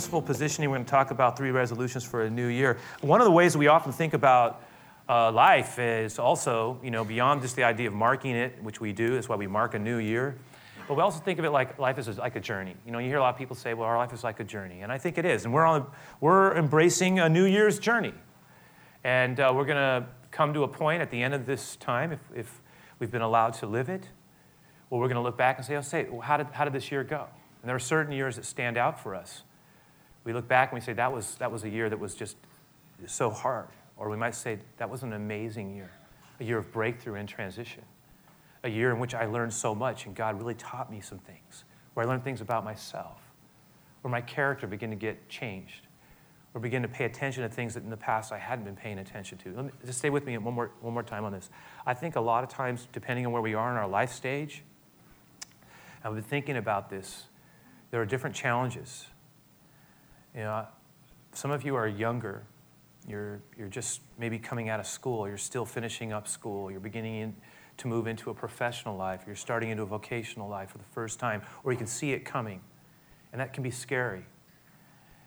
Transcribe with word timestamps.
purposeful 0.00 0.22
positioning. 0.22 0.70
We're 0.70 0.76
going 0.76 0.86
to 0.86 0.90
talk 0.90 1.10
about 1.10 1.36
three 1.36 1.50
resolutions 1.50 2.04
for 2.04 2.22
a 2.22 2.30
new 2.30 2.46
year. 2.46 2.78
One 3.02 3.20
of 3.20 3.26
the 3.26 3.30
ways 3.30 3.54
we 3.54 3.66
often 3.66 3.92
think 3.92 4.14
about 4.14 4.62
uh, 5.10 5.30
life 5.30 5.78
is 5.78 6.18
also, 6.18 6.80
you 6.82 6.90
know, 6.90 7.04
beyond 7.04 7.42
just 7.42 7.54
the 7.54 7.64
idea 7.64 7.88
of 7.88 7.92
marking 7.92 8.34
it, 8.34 8.62
which 8.62 8.80
we 8.80 8.94
do, 8.94 9.12
that's 9.12 9.28
why 9.28 9.36
we 9.36 9.46
mark 9.46 9.74
a 9.74 9.78
new 9.78 9.98
year. 9.98 10.38
But 10.88 10.94
we 10.94 11.02
also 11.02 11.20
think 11.20 11.38
of 11.38 11.44
it 11.44 11.50
like 11.50 11.78
life 11.78 11.98
is 11.98 12.16
like 12.16 12.34
a 12.34 12.40
journey. 12.40 12.76
You 12.86 12.92
know, 12.92 12.98
you 12.98 13.08
hear 13.08 13.18
a 13.18 13.20
lot 13.20 13.34
of 13.34 13.36
people 13.36 13.54
say, 13.54 13.74
well, 13.74 13.86
our 13.86 13.98
life 13.98 14.14
is 14.14 14.24
like 14.24 14.40
a 14.40 14.44
journey. 14.44 14.80
And 14.80 14.90
I 14.90 14.96
think 14.96 15.18
it 15.18 15.26
is. 15.26 15.44
And 15.44 15.52
we're, 15.52 15.66
on, 15.66 15.86
we're 16.18 16.56
embracing 16.56 17.18
a 17.18 17.28
New 17.28 17.44
Year's 17.44 17.78
journey. 17.78 18.14
And 19.04 19.38
uh, 19.38 19.52
we're 19.54 19.66
going 19.66 19.76
to 19.76 20.06
come 20.30 20.54
to 20.54 20.62
a 20.62 20.68
point 20.68 21.02
at 21.02 21.10
the 21.10 21.22
end 21.22 21.34
of 21.34 21.44
this 21.44 21.76
time, 21.76 22.12
if, 22.12 22.20
if 22.34 22.62
we've 22.98 23.10
been 23.10 23.20
allowed 23.20 23.52
to 23.54 23.66
live 23.66 23.90
it, 23.90 24.08
where 24.88 24.98
we're 24.98 25.08
going 25.08 25.16
to 25.16 25.22
look 25.22 25.36
back 25.36 25.58
and 25.58 25.66
say, 25.66 25.76
oh, 25.76 25.82
say, 25.82 26.06
well, 26.08 26.22
how, 26.22 26.38
did, 26.38 26.46
how 26.52 26.64
did 26.64 26.72
this 26.72 26.90
year 26.90 27.04
go? 27.04 27.26
And 27.60 27.68
there 27.68 27.76
are 27.76 27.78
certain 27.78 28.12
years 28.12 28.36
that 28.36 28.46
stand 28.46 28.78
out 28.78 28.98
for 28.98 29.14
us. 29.14 29.42
We 30.24 30.32
look 30.32 30.48
back 30.48 30.70
and 30.70 30.80
we 30.80 30.84
say, 30.84 30.92
that 30.94 31.12
was, 31.12 31.36
that 31.36 31.50
was 31.50 31.64
a 31.64 31.68
year 31.68 31.88
that 31.88 31.98
was 31.98 32.14
just 32.14 32.36
so 33.06 33.30
hard. 33.30 33.68
Or 33.96 34.08
we 34.10 34.16
might 34.16 34.34
say, 34.34 34.58
that 34.78 34.88
was 34.88 35.02
an 35.02 35.12
amazing 35.12 35.74
year, 35.74 35.90
a 36.40 36.44
year 36.44 36.58
of 36.58 36.72
breakthrough 36.72 37.14
and 37.14 37.28
transition, 37.28 37.82
a 38.62 38.68
year 38.68 38.90
in 38.90 38.98
which 38.98 39.14
I 39.14 39.26
learned 39.26 39.52
so 39.52 39.74
much 39.74 40.06
and 40.06 40.14
God 40.14 40.38
really 40.38 40.54
taught 40.54 40.90
me 40.90 41.00
some 41.00 41.18
things, 41.18 41.64
where 41.94 42.06
I 42.06 42.08
learned 42.08 42.24
things 42.24 42.40
about 42.40 42.64
myself, 42.64 43.20
where 44.02 44.10
my 44.10 44.20
character 44.20 44.66
began 44.66 44.90
to 44.90 44.96
get 44.96 45.28
changed, 45.28 45.86
or 46.52 46.60
begin 46.60 46.82
to 46.82 46.88
pay 46.88 47.04
attention 47.04 47.42
to 47.42 47.48
things 47.48 47.74
that 47.74 47.84
in 47.84 47.90
the 47.90 47.96
past 47.96 48.32
I 48.32 48.38
hadn't 48.38 48.64
been 48.64 48.76
paying 48.76 48.98
attention 48.98 49.38
to. 49.38 49.54
Let 49.54 49.64
me, 49.66 49.70
just 49.86 49.98
stay 50.00 50.10
with 50.10 50.26
me 50.26 50.36
one 50.38 50.54
more, 50.54 50.70
one 50.80 50.92
more 50.92 51.02
time 51.02 51.24
on 51.24 51.32
this. 51.32 51.48
I 51.86 51.94
think 51.94 52.16
a 52.16 52.20
lot 52.20 52.42
of 52.42 52.50
times, 52.50 52.88
depending 52.92 53.24
on 53.24 53.32
where 53.32 53.42
we 53.42 53.54
are 53.54 53.70
in 53.70 53.76
our 53.76 53.88
life 53.88 54.12
stage, 54.12 54.64
I've 56.02 56.14
been 56.14 56.22
thinking 56.22 56.56
about 56.56 56.90
this 56.90 57.24
there 57.90 58.00
are 58.00 58.06
different 58.06 58.36
challenges. 58.36 59.06
You 60.34 60.42
know, 60.42 60.66
some 61.32 61.50
of 61.50 61.64
you 61.64 61.74
are 61.76 61.88
younger. 61.88 62.44
You're, 63.08 63.40
you're 63.56 63.68
just 63.68 64.00
maybe 64.18 64.38
coming 64.38 64.68
out 64.68 64.80
of 64.80 64.86
school. 64.86 65.26
You're 65.26 65.36
still 65.38 65.64
finishing 65.64 66.12
up 66.12 66.28
school. 66.28 66.70
You're 66.70 66.80
beginning 66.80 67.16
in, 67.16 67.36
to 67.78 67.88
move 67.88 68.06
into 68.06 68.30
a 68.30 68.34
professional 68.34 68.96
life. 68.96 69.22
You're 69.26 69.36
starting 69.36 69.70
into 69.70 69.82
a 69.82 69.86
vocational 69.86 70.48
life 70.48 70.70
for 70.70 70.78
the 70.78 70.84
first 70.92 71.18
time, 71.18 71.42
or 71.64 71.72
you 71.72 71.78
can 71.78 71.86
see 71.86 72.12
it 72.12 72.24
coming. 72.24 72.60
And 73.32 73.40
that 73.40 73.52
can 73.52 73.62
be 73.62 73.70
scary. 73.70 74.24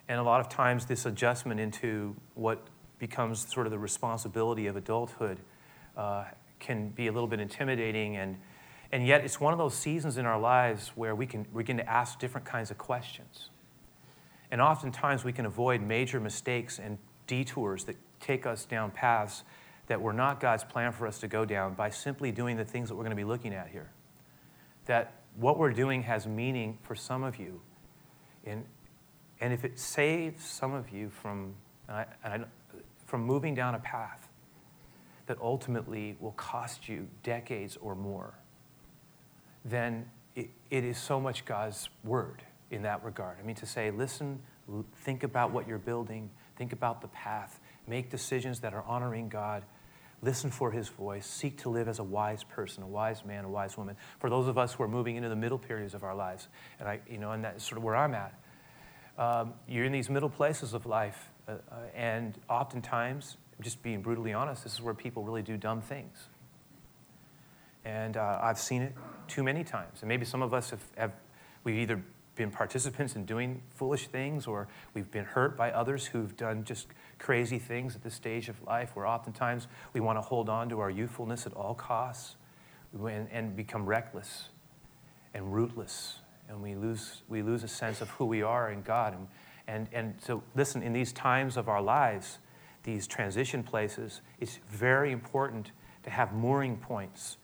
And 0.07 0.19
a 0.19 0.23
lot 0.23 0.41
of 0.41 0.49
times, 0.49 0.85
this 0.85 1.05
adjustment 1.05 1.59
into 1.59 2.15
what 2.35 2.67
becomes 2.99 3.51
sort 3.51 3.65
of 3.65 3.71
the 3.71 3.79
responsibility 3.79 4.67
of 4.67 4.75
adulthood 4.75 5.39
uh, 5.97 6.25
can 6.59 6.89
be 6.89 7.07
a 7.07 7.11
little 7.11 7.27
bit 7.27 7.39
intimidating 7.39 8.17
and 8.17 8.38
and 8.93 9.07
yet, 9.07 9.25
it's 9.25 9.39
one 9.39 9.53
of 9.53 9.57
those 9.57 9.73
seasons 9.73 10.17
in 10.19 10.27
our 10.27 10.39
lives 10.39 10.89
where 10.93 11.15
we 11.15 11.25
can 11.25 11.47
begin 11.55 11.77
to 11.77 11.89
ask 11.89 12.19
different 12.19 12.45
kinds 12.45 12.69
of 12.69 12.77
questions. 12.77 13.49
And 14.53 14.61
oftentimes, 14.61 15.23
we 15.23 15.33
can 15.33 15.47
avoid 15.47 15.81
major 15.81 16.19
mistakes 16.19 16.77
and 16.77 16.99
detours 17.25 17.85
that 17.85 17.95
take 18.19 18.45
us 18.45 18.65
down 18.65 18.91
paths 18.91 19.43
that 19.87 19.99
were 19.99 20.13
not 20.13 20.39
God's 20.39 20.63
plan 20.63 20.91
for 20.91 21.07
us 21.07 21.17
to 21.21 21.27
go 21.27 21.43
down 21.43 21.73
by 21.73 21.89
simply 21.89 22.31
doing 22.31 22.55
the 22.55 22.63
things 22.63 22.89
that 22.89 22.94
we're 22.94 23.01
going 23.01 23.17
to 23.17 23.19
be 23.19 23.23
looking 23.23 23.51
at 23.51 23.69
here. 23.69 23.89
That 24.85 25.16
what 25.38 25.57
we're 25.57 25.72
doing 25.72 26.03
has 26.03 26.28
meaning 26.28 26.78
for 26.83 26.94
some 26.94 27.23
of 27.23 27.39
you. 27.39 27.61
And, 28.45 28.63
and 29.41 29.53
if 29.53 29.66
it 29.66 29.79
saves 29.79 30.45
some 30.45 30.75
of 30.75 30.91
you 30.91 31.09
from, 31.09 31.55
from 33.07 33.23
moving 33.23 33.55
down 33.55 33.73
a 33.73 33.79
path 33.79 34.29
that 35.25 35.39
ultimately 35.41 36.16
will 36.19 36.33
cost 36.33 36.88
you 36.88 37.07
decades 37.23 37.75
or 37.78 37.95
more, 37.95 38.35
then 39.66 40.11
it, 40.35 40.51
it 40.69 40.83
is 40.83 40.99
so 40.99 41.19
much 41.19 41.44
God's 41.44 41.89
word 42.03 42.44
in 42.73 42.81
that 42.84 43.03
regard. 43.03 43.38
I 43.39 43.45
mean, 43.45 43.56
to 43.57 43.66
say, 43.66 43.91
listen, 43.91 44.41
think 44.97 45.23
about 45.23 45.51
what 45.51 45.67
you're 45.67 45.78
building, 45.78 46.29
think 46.56 46.73
about 46.73 47.01
the 47.01 47.07
path, 47.09 47.59
make 47.88 48.09
decisions 48.09 48.61
that 48.61 48.73
are 48.73 48.84
honoring 48.84 49.29
God, 49.29 49.63
listen 50.22 50.50
for 50.51 50.72
his 50.72 50.88
voice, 50.88 51.25
seek 51.25 51.57
to 51.59 51.69
live 51.69 51.88
as 51.88 52.00
a 52.00 52.03
wise 52.03 52.44
person, 52.44 52.84
a 52.84 52.88
wise 52.88 53.25
man, 53.25 53.45
a 53.45 53.50
wise 53.50 53.78
woman. 53.78 53.95
For 54.19 54.29
those 54.29 54.47
of 54.47 54.57
us 54.57 54.73
who 54.73 54.84
are 54.84 54.88
moving 54.88 55.16
into 55.16 55.29
the 55.29 55.35
middle 55.35 55.59
periods 55.59 55.94
of 55.94 56.03
our 56.03 56.16
lives, 56.16 56.47
and 56.79 56.88
I, 56.88 57.01
you 57.09 57.17
know, 57.17 57.31
and 57.31 57.44
that's 57.44 57.63
sort 57.63 57.78
of 57.78 57.84
where 57.84 57.95
I'm 57.95 58.16
at. 58.16 58.34
Um, 59.17 59.53
you're 59.67 59.85
in 59.85 59.91
these 59.91 60.09
middle 60.09 60.29
places 60.29 60.73
of 60.73 60.85
life, 60.85 61.29
uh, 61.47 61.51
uh, 61.51 61.75
and 61.94 62.38
oftentimes, 62.50 63.38
just 63.61 63.84
being 63.84 64.01
brutally 64.01 64.34
honest, 64.34 64.63
this 64.63 64.73
is 64.73 64.81
where 64.81 64.94
people 64.94 65.23
really 65.23 65.44
do 65.44 65.57
dumb 65.57 65.81
things. 65.81 66.17
And 67.85 68.16
uh, 68.17 68.40
I've 68.41 68.57
seen 68.57 68.81
it 68.81 68.94
too 69.28 69.44
many 69.44 69.63
times. 69.63 70.00
And 70.01 70.07
maybe 70.07 70.25
some 70.25 70.41
of 70.41 70.53
us 70.53 70.69
have, 70.69 70.84
have, 70.97 71.11
we've 71.63 71.78
either 71.78 72.01
been 72.35 72.51
participants 72.51 73.16
in 73.16 73.25
doing 73.25 73.61
foolish 73.75 74.07
things 74.07 74.47
or 74.47 74.67
we've 74.94 75.11
been 75.11 75.25
hurt 75.25 75.55
by 75.55 75.71
others 75.71 76.07
who've 76.07 76.35
done 76.35 76.63
just 76.63 76.88
crazy 77.19 77.59
things 77.59 77.95
at 77.95 78.03
this 78.03 78.13
stage 78.13 78.49
of 78.49 78.61
life 78.63 78.95
where 78.95 79.05
oftentimes 79.05 79.67
we 79.94 79.99
want 79.99 80.17
to 80.17 80.21
hold 80.21 80.49
on 80.49 80.69
to 80.69 80.79
our 80.79 80.89
youthfulness 80.89 81.45
at 81.45 81.53
all 81.53 81.73
costs 81.73 82.35
and, 82.93 83.27
and 83.31 83.55
become 83.55 83.85
reckless 83.85 84.49
and 85.33 85.53
rootless. 85.53 86.19
And 86.49 86.61
we 86.61 86.75
lose, 86.75 87.22
we 87.29 87.41
lose 87.41 87.63
a 87.63 87.67
sense 87.67 88.01
of 88.01 88.09
who 88.11 88.25
we 88.25 88.41
are 88.41 88.72
in 88.72 88.81
God. 88.81 89.13
And, 89.13 89.27
and, 89.67 89.88
and 89.93 90.16
so, 90.22 90.43
listen, 90.55 90.83
in 90.83 90.93
these 90.93 91.13
times 91.13 91.55
of 91.55 91.69
our 91.69 91.81
lives, 91.81 92.39
these 92.83 93.07
transition 93.07 93.63
places, 93.63 94.22
it's 94.39 94.59
very 94.69 95.11
important 95.11 95.72
to 96.03 96.09
have 96.09 96.33
mooring 96.33 96.77
points 96.77 97.38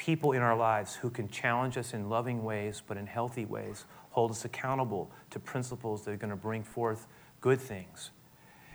people 0.00 0.32
in 0.32 0.40
our 0.40 0.56
lives 0.56 0.94
who 0.94 1.10
can 1.10 1.28
challenge 1.28 1.76
us 1.76 1.92
in 1.92 2.08
loving 2.08 2.42
ways, 2.42 2.82
but 2.86 2.96
in 2.96 3.06
healthy 3.06 3.44
ways, 3.44 3.84
hold 4.10 4.30
us 4.30 4.44
accountable 4.44 5.10
to 5.30 5.38
principles 5.38 6.04
that 6.04 6.12
are 6.12 6.16
going 6.16 6.30
to 6.30 6.36
bring 6.36 6.62
forth 6.62 7.06
good 7.40 7.60
things. 7.60 8.10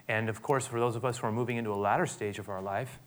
And 0.07 0.29
of 0.29 0.41
course, 0.41 0.68
for 0.68 0.79
those 0.79 0.96
of 0.96 1.06
us 1.06 1.18
who 1.18 1.28
are 1.28 1.31
moving 1.31 1.57
into 1.57 1.72
a 1.72 1.75
latter 1.75 2.06
stage 2.06 2.40
of 2.40 2.50
our 2.50 2.62
life, 2.62 3.00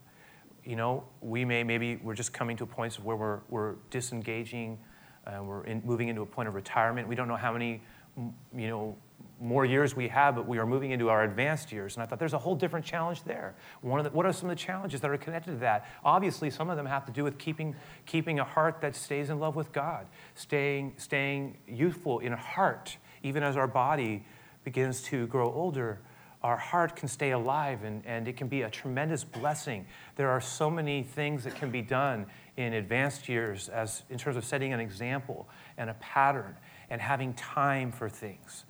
you 0.64 0.76
know, 0.76 1.04
we 1.20 1.44
may 1.44 1.64
maybe 1.64 1.96
we're 1.96 2.14
just 2.14 2.32
coming 2.32 2.56
to 2.58 2.64
a 2.64 2.66
point 2.66 2.94
where 2.94 3.16
we're, 3.16 3.40
we're 3.48 3.74
disengaging, 3.90 4.78
uh, 5.26 5.42
we're 5.42 5.64
in, 5.64 5.82
moving 5.84 6.08
into 6.08 6.22
a 6.22 6.26
point 6.26 6.48
of 6.48 6.54
retirement. 6.54 7.08
We 7.08 7.14
don't 7.14 7.28
know 7.28 7.36
how 7.36 7.52
many, 7.52 7.82
you 8.16 8.68
know, 8.68 8.96
more 9.40 9.64
years 9.64 9.94
we 9.94 10.08
have, 10.08 10.34
but 10.34 10.48
we 10.48 10.58
are 10.58 10.66
moving 10.66 10.90
into 10.90 11.08
our 11.08 11.22
advanced 11.22 11.70
years. 11.70 11.94
And 11.94 12.02
I 12.02 12.06
thought 12.06 12.18
there's 12.18 12.32
a 12.32 12.38
whole 12.38 12.56
different 12.56 12.84
challenge 12.84 13.22
there. 13.24 13.54
One 13.82 14.00
of 14.00 14.04
the, 14.04 14.10
what 14.10 14.26
are 14.26 14.32
some 14.32 14.50
of 14.50 14.56
the 14.56 14.62
challenges 14.62 15.00
that 15.00 15.10
are 15.10 15.16
connected 15.16 15.52
to 15.52 15.56
that? 15.58 15.86
Obviously, 16.04 16.50
some 16.50 16.70
of 16.70 16.76
them 16.76 16.86
have 16.86 17.04
to 17.06 17.12
do 17.12 17.22
with 17.22 17.38
keeping, 17.38 17.76
keeping 18.06 18.40
a 18.40 18.44
heart 18.44 18.80
that 18.80 18.96
stays 18.96 19.30
in 19.30 19.38
love 19.38 19.54
with 19.54 19.72
God, 19.72 20.06
staying, 20.34 20.94
staying 20.96 21.56
youthful 21.68 22.18
in 22.18 22.32
heart, 22.32 22.96
even 23.22 23.42
as 23.42 23.56
our 23.56 23.68
body 23.68 24.24
begins 24.64 25.02
to 25.02 25.26
grow 25.28 25.52
older. 25.52 26.00
Our 26.42 26.56
heart 26.56 26.94
can 26.94 27.08
stay 27.08 27.32
alive 27.32 27.82
and, 27.84 28.04
and 28.06 28.28
it 28.28 28.36
can 28.36 28.48
be 28.48 28.62
a 28.62 28.70
tremendous 28.70 29.24
blessing. 29.24 29.86
There 30.16 30.30
are 30.30 30.40
so 30.40 30.70
many 30.70 31.02
things 31.02 31.44
that 31.44 31.56
can 31.56 31.70
be 31.70 31.82
done 31.82 32.26
in 32.56 32.74
advanced 32.74 33.28
years 33.28 33.68
as 33.68 34.02
in 34.10 34.18
terms 34.18 34.36
of 34.36 34.44
setting 34.44 34.72
an 34.72 34.80
example 34.80 35.48
and 35.76 35.90
a 35.90 35.94
pattern 35.94 36.56
and 36.90 37.00
having 37.00 37.34
time 37.34 37.90
for 37.92 38.08
things 38.08 38.64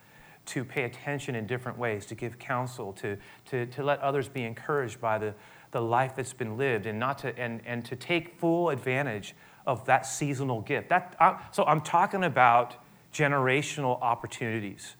to 0.48 0.64
pay 0.64 0.84
attention 0.84 1.34
in 1.34 1.46
different 1.46 1.78
ways, 1.78 2.06
to 2.06 2.14
give 2.14 2.38
counsel, 2.38 2.92
to, 2.94 3.16
to, 3.46 3.66
to 3.66 3.82
let 3.82 4.00
others 4.00 4.28
be 4.28 4.42
encouraged 4.44 5.00
by 5.00 5.18
the, 5.18 5.34
the 5.72 5.80
life 5.80 6.16
that's 6.16 6.32
been 6.32 6.56
lived, 6.56 6.86
and, 6.86 6.98
not 6.98 7.18
to, 7.18 7.38
and, 7.38 7.60
and 7.66 7.84
to 7.84 7.96
take 7.96 8.38
full 8.38 8.70
advantage 8.70 9.34
of 9.66 9.84
that 9.84 10.06
seasonal 10.06 10.62
gift. 10.62 10.88
That, 10.88 11.14
uh, 11.20 11.36
so 11.52 11.64
I'm 11.64 11.82
talking 11.82 12.24
about 12.24 12.76
generational 13.12 14.00
opportunities. 14.00 14.96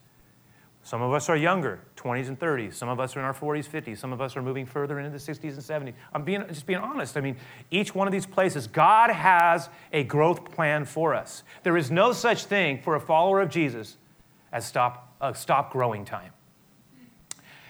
Some 0.82 1.02
of 1.02 1.12
us 1.12 1.28
are 1.28 1.37
younger, 1.37 1.81
20s 1.96 2.28
and 2.28 2.38
30s. 2.38 2.75
Some 2.75 2.88
of 2.88 3.00
us 3.00 3.17
are 3.17 3.19
in 3.19 3.25
our 3.25 3.34
40s, 3.34 3.69
50s. 3.69 3.99
Some 3.99 4.12
of 4.12 4.20
us 4.20 4.37
are 4.37 4.43
moving 4.43 4.64
further 4.64 4.99
into 4.99 5.11
the 5.11 5.19
60s 5.19 5.52
and 5.52 5.88
70s. 5.88 5.94
I'm 6.14 6.25
being, 6.25 6.44
just 6.49 6.67
being 6.67 6.78
honest. 6.78 7.17
I 7.17 7.20
mean, 7.20 7.37
each 7.70 7.94
one 7.94 8.06
of 8.06 8.12
these 8.12 8.26
places, 8.26 8.67
God 8.67 9.11
has 9.11 9.69
a 9.93 10.05
growth 10.05 10.50
plan 10.50 10.84
for 10.84 11.14
us. 11.14 11.43
There 11.62 11.76
is 11.76 11.90
no 11.90 12.12
such 12.12 12.44
thing 12.44 12.81
for 12.81 12.94
a 12.94 13.00
follower 13.00 13.40
of 13.40 13.50
Jesus 13.50 13.96
as 14.52 14.67
stop 14.67 15.07
of 15.20 15.37
stop 15.37 15.73
growing 15.73 16.05
time. 16.05 16.32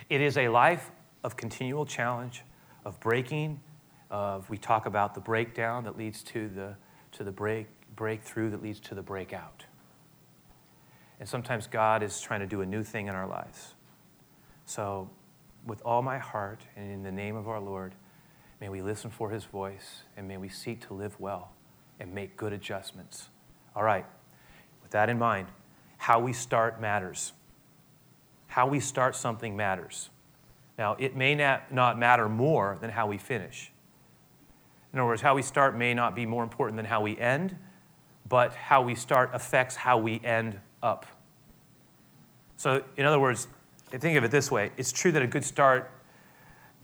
It 0.09 0.21
is 0.21 0.37
a 0.37 0.49
life 0.49 0.91
of 1.23 1.37
continual 1.37 1.85
challenge, 1.85 2.43
of 2.85 2.99
breaking, 3.00 3.61
of 4.11 4.49
we 4.49 4.56
talk 4.56 4.87
about 4.87 5.15
the 5.15 5.21
breakdown 5.21 5.85
that 5.85 5.99
leads 5.99 6.23
to 6.25 6.49
the, 6.49 6.75
to 7.12 7.25
the 7.25 7.33
break, 7.33 7.67
breakthrough 7.95 8.50
that 8.50 8.62
leads 8.62 8.81
to 8.81 8.95
the 8.95 9.03
breakout. 9.03 9.65
And 11.21 11.29
sometimes 11.29 11.67
God 11.67 12.03
is 12.03 12.21
trying 12.21 12.41
to 12.41 12.47
do 12.47 12.61
a 12.61 12.67
new 12.67 12.83
thing 12.83 13.09
in 13.09 13.15
our 13.15 13.27
lives. 13.27 13.75
So, 14.65 15.11
with 15.67 15.83
all 15.85 16.03
my 16.03 16.19
heart 16.19 16.61
and 16.77 16.91
in 16.91 17.03
the 17.03 17.12
name 17.12 17.37
of 17.37 17.49
our 17.49 17.61
Lord, 17.61 17.95
may 18.61 18.69
we 18.69 18.81
listen 18.81 19.11
for 19.11 19.31
his 19.31 19.45
voice 19.45 20.03
and 20.17 20.27
may 20.29 20.37
we 20.37 20.49
seek 20.49 20.87
to 20.87 20.95
live 20.95 21.19
well 21.19 21.53
and 22.00 22.15
make 22.15 22.37
good 22.37 22.53
adjustments. 22.53 23.29
All 23.75 23.83
right, 23.83 24.06
with 24.83 24.93
that 24.93 25.09
in 25.09 25.19
mind, 25.19 25.49
how 25.99 26.21
we 26.21 26.33
start 26.33 26.81
matters. 26.81 27.33
How 28.58 28.66
we 28.66 28.81
start 28.81 29.14
something 29.14 29.56
matters. 29.56 30.10
Now, 30.76 30.96
it 30.99 31.14
may 31.14 31.37
not, 31.37 31.72
not 31.72 31.96
matter 31.96 32.28
more 32.28 32.76
than 32.81 32.90
how 32.90 33.06
we 33.06 33.16
finish. 33.16 33.70
In 34.93 34.99
other 34.99 35.06
words, 35.06 35.22
how 35.22 35.37
we 35.37 35.43
start 35.43 35.76
may 35.76 35.94
not 35.94 36.16
be 36.16 36.26
more 36.26 36.43
important 36.43 36.75
than 36.75 36.84
how 36.84 37.00
we 37.00 37.16
end, 37.16 37.55
but 38.28 38.52
how 38.52 38.82
we 38.82 38.96
start 38.96 39.31
affects 39.32 39.76
how 39.76 39.99
we 39.99 40.20
end 40.25 40.58
up. 40.82 41.06
So, 42.56 42.82
in 42.96 43.06
other 43.06 43.20
words, 43.20 43.46
think 43.93 44.19
of 44.19 44.25
it 44.25 44.32
this 44.32 44.50
way 44.50 44.72
it's 44.76 44.90
true 44.90 45.12
that 45.12 45.22
a 45.22 45.28
good 45.28 45.44
start 45.44 45.93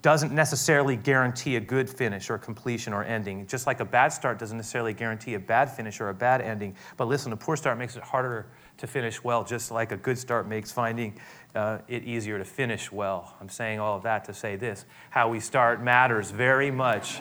doesn't 0.05 0.33
necessarily 0.33 0.97
guarantee 0.97 1.57
a 1.57 1.61
good 1.61 1.89
finish 1.89 2.29
or 2.29 2.37
completion 2.37 2.93
or 2.93 3.03
ending, 3.05 3.47
just 3.47 3.67
like 3.67 3.81
a 3.81 3.85
bad 3.87 4.09
start 4.09 4.39
doesn't 4.39 4.59
necessarily 4.59 4.93
guarantee 4.93 5.33
a 5.33 5.39
bad 5.41 5.65
finish 5.65 5.99
or 5.99 6.11
a 6.11 6.15
bad 6.15 6.43
ending. 6.43 6.77
But 6.99 7.09
listen, 7.09 7.33
a 7.33 7.37
poor 7.39 7.57
start 7.57 7.79
makes 7.79 7.97
it 7.97 8.03
harder 8.03 8.45
to 8.77 8.87
finish 8.87 9.25
well, 9.25 9.45
just 9.45 9.71
like 9.71 9.93
a 9.93 9.97
good 9.97 10.19
start 10.19 10.47
makes 10.47 10.71
finding 10.71 11.19
uh, 11.55 11.79
it 11.87 12.05
easier 12.05 12.39
to 12.39 12.45
finish 12.45 12.91
well. 12.91 13.35
I'm 13.41 13.49
saying 13.49 13.79
all 13.79 13.97
of 13.97 14.03
that 14.03 14.25
to 14.27 14.35
say 14.35 14.57
this 14.57 14.85
how 15.11 15.29
we 15.29 15.41
start 15.41 15.83
matters 15.83 16.31
very 16.31 16.71
much. 16.71 17.21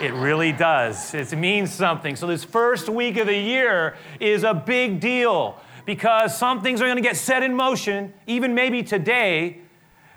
it 0.00 0.12
really 0.12 0.52
does. 0.52 1.14
It 1.14 1.36
means 1.36 1.72
something. 1.72 2.16
So, 2.16 2.26
this 2.26 2.44
first 2.44 2.88
week 2.88 3.16
of 3.16 3.26
the 3.26 3.36
year 3.36 3.96
is 4.18 4.44
a 4.44 4.54
big 4.54 5.00
deal 5.00 5.58
because 5.86 6.36
some 6.36 6.62
things 6.62 6.80
are 6.80 6.84
going 6.84 6.96
to 6.96 7.02
get 7.02 7.16
set 7.16 7.42
in 7.42 7.54
motion, 7.54 8.12
even 8.26 8.54
maybe 8.54 8.82
today 8.82 9.60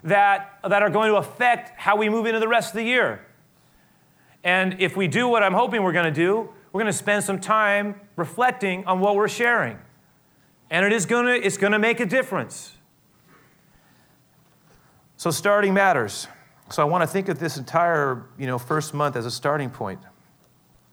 that, 0.04 0.60
that 0.68 0.83
are 0.83 0.89
going 0.89 1.10
to 1.10 1.15
affect 1.15 1.80
how 1.80 1.95
we 1.95 2.10
move 2.10 2.25
into 2.25 2.39
the 2.39 2.48
rest 2.48 2.71
of 2.71 2.75
the 2.75 2.83
year. 2.83 3.25
And 4.44 4.81
if 4.81 4.98
we 4.98 5.07
do 5.07 5.27
what 5.27 5.42
I'm 5.42 5.54
hoping 5.54 5.83
we're 5.83 5.94
going 5.94 6.13
to 6.13 6.19
do, 6.19 6.50
we're 6.71 6.81
going 6.81 6.92
to 6.92 6.98
spend 6.98 7.24
some 7.24 7.39
time 7.39 7.95
reflecting 8.15 8.86
on 8.86 9.00
what 9.00 9.15
we're 9.15 9.30
sharing. 9.30 9.77
And 10.69 10.86
it 10.86 10.92
is 10.92 11.06
going 11.06 11.27
to, 11.27 11.45
it's 11.45 11.57
going 11.57 11.71
to 11.71 11.80
make 11.80 12.00
a 12.00 12.06
difference. 12.06 12.75
So 15.24 15.31
starting 15.31 15.74
matters. 15.74 16.28
So 16.70 16.81
I 16.81 16.86
want 16.86 17.02
to 17.02 17.08
think 17.08 17.30
of 17.30 17.40
this 17.40 17.56
entire, 17.56 18.25
you 18.38 18.46
know, 18.46 18.58
first 18.58 18.94
month 18.94 19.16
as 19.16 19.25
a 19.25 19.31
starting 19.31 19.70
point. 19.70 20.02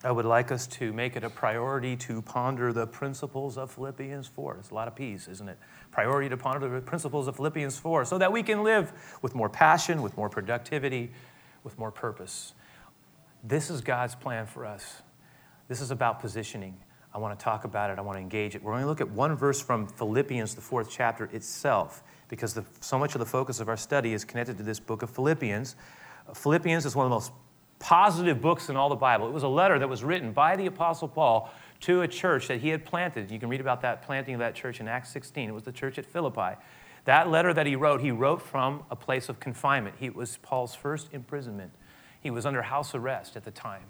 I 0.05 0.13
would 0.13 0.25
like 0.25 0.53
us 0.53 0.69
to 0.69 0.93
make 0.93 1.17
it 1.17 1.25
a 1.25 1.29
priority 1.29 1.97
to 1.97 2.23
ponder 2.23 2.73
the 2.73 2.87
principles 2.87 3.59
of 3.59 3.73
Philippians 3.73 4.29
4. 4.29 4.59
It's 4.59 4.71
a 4.71 4.75
lot 4.75 4.87
of 4.87 4.95
peace, 4.95 5.27
isn't 5.27 5.49
it? 5.49 5.59
Priority 5.91 6.29
to 6.29 6.37
ponder 6.37 6.69
the 6.69 6.81
principles 6.81 7.27
of 7.27 7.35
Philippians 7.35 7.77
4 7.81 8.05
so 8.05 8.19
that 8.19 8.31
we 8.31 8.45
can 8.45 8.63
live 8.63 8.93
with 9.21 9.35
more 9.35 9.49
passion, 9.49 10.01
with 10.01 10.17
more 10.17 10.29
productivity, 10.29 11.11
with 11.65 11.77
more 11.77 11.91
purpose. 11.91 12.53
This 13.43 13.69
is 13.69 13.81
God's 13.81 14.15
plan 14.15 14.47
for 14.47 14.65
us. 14.65 15.03
This 15.67 15.81
is 15.81 15.91
about 15.91 16.21
positioning. 16.21 16.77
I 17.13 17.19
want 17.19 17.37
to 17.37 17.43
talk 17.43 17.65
about 17.65 17.91
it. 17.91 17.99
I 17.99 18.03
want 18.03 18.15
to 18.15 18.23
engage 18.23 18.55
it. 18.55 18.63
We're 18.63 18.75
going 18.75 18.85
to 18.85 18.89
look 18.89 19.01
at 19.01 19.11
one 19.11 19.35
verse 19.35 19.61
from 19.61 19.89
Philippians, 19.89 20.55
the 20.55 20.61
fourth 20.61 20.89
chapter 20.89 21.25
itself, 21.33 22.05
because 22.31 22.55
the, 22.55 22.65
so 22.81 22.99
much 22.99 23.15
of 23.15 23.19
the 23.19 23.27
focus 23.27 23.61
of 23.61 23.69
our 23.69 23.77
study 23.77 24.15
is 24.15 24.25
connected 24.25 24.57
to 24.57 24.63
this 24.63 24.81
book 24.81 25.03
of 25.03 25.11
Philippians. 25.11 25.75
Philippians 26.33 26.87
is 26.87 26.95
one 26.95 27.05
of 27.05 27.11
the 27.11 27.17
most 27.17 27.33
positive 27.81 28.41
books 28.41 28.69
in 28.69 28.77
all 28.77 28.89
the 28.89 28.95
Bible. 28.95 29.27
It 29.27 29.33
was 29.33 29.43
a 29.43 29.49
letter 29.49 29.79
that 29.81 29.89
was 29.89 30.05
written 30.05 30.33
by 30.33 30.55
the 30.55 30.67
Apostle 30.67 31.09
Paul 31.09 31.53
to 31.81 32.03
a 32.03 32.09
church 32.09 32.47
that 32.47 32.61
he 32.61 32.69
had 32.69 32.85
planted. 32.85 33.31
You 33.31 33.41
can 33.41 33.49
read 33.49 33.61
about 33.61 33.81
that 33.83 34.03
planting 34.03 34.35
of 34.35 34.41
that 34.41 34.55
church 34.55 34.81
in 34.81 34.87
Acts 34.87 35.11
16. 35.11 35.49
It 35.49 35.53
was 35.53 35.65
the 35.65 35.73
church 35.73 35.99
at 35.99 36.07
Philippi. 36.07 36.57
That 37.05 37.31
letter 37.31 37.53
that 37.53 37.67
he 37.67 37.75
wrote, 37.75 38.01
he 38.01 38.13
wrote 38.13 38.41
from 38.41 38.85
a 38.91 38.97
place 38.97 39.29
of 39.29 39.41
confinement. 39.41 39.97
He, 39.99 40.07
it 40.07 40.15
was 40.15 40.37
Paul's 40.37 40.75
first 40.75 41.09
imprisonment. 41.13 41.73
He 42.21 42.31
was 42.31 42.47
under 42.47 42.63
house 42.63 42.95
arrest 42.95 43.35
at 43.35 43.45
the 43.45 43.51
time. 43.51 43.85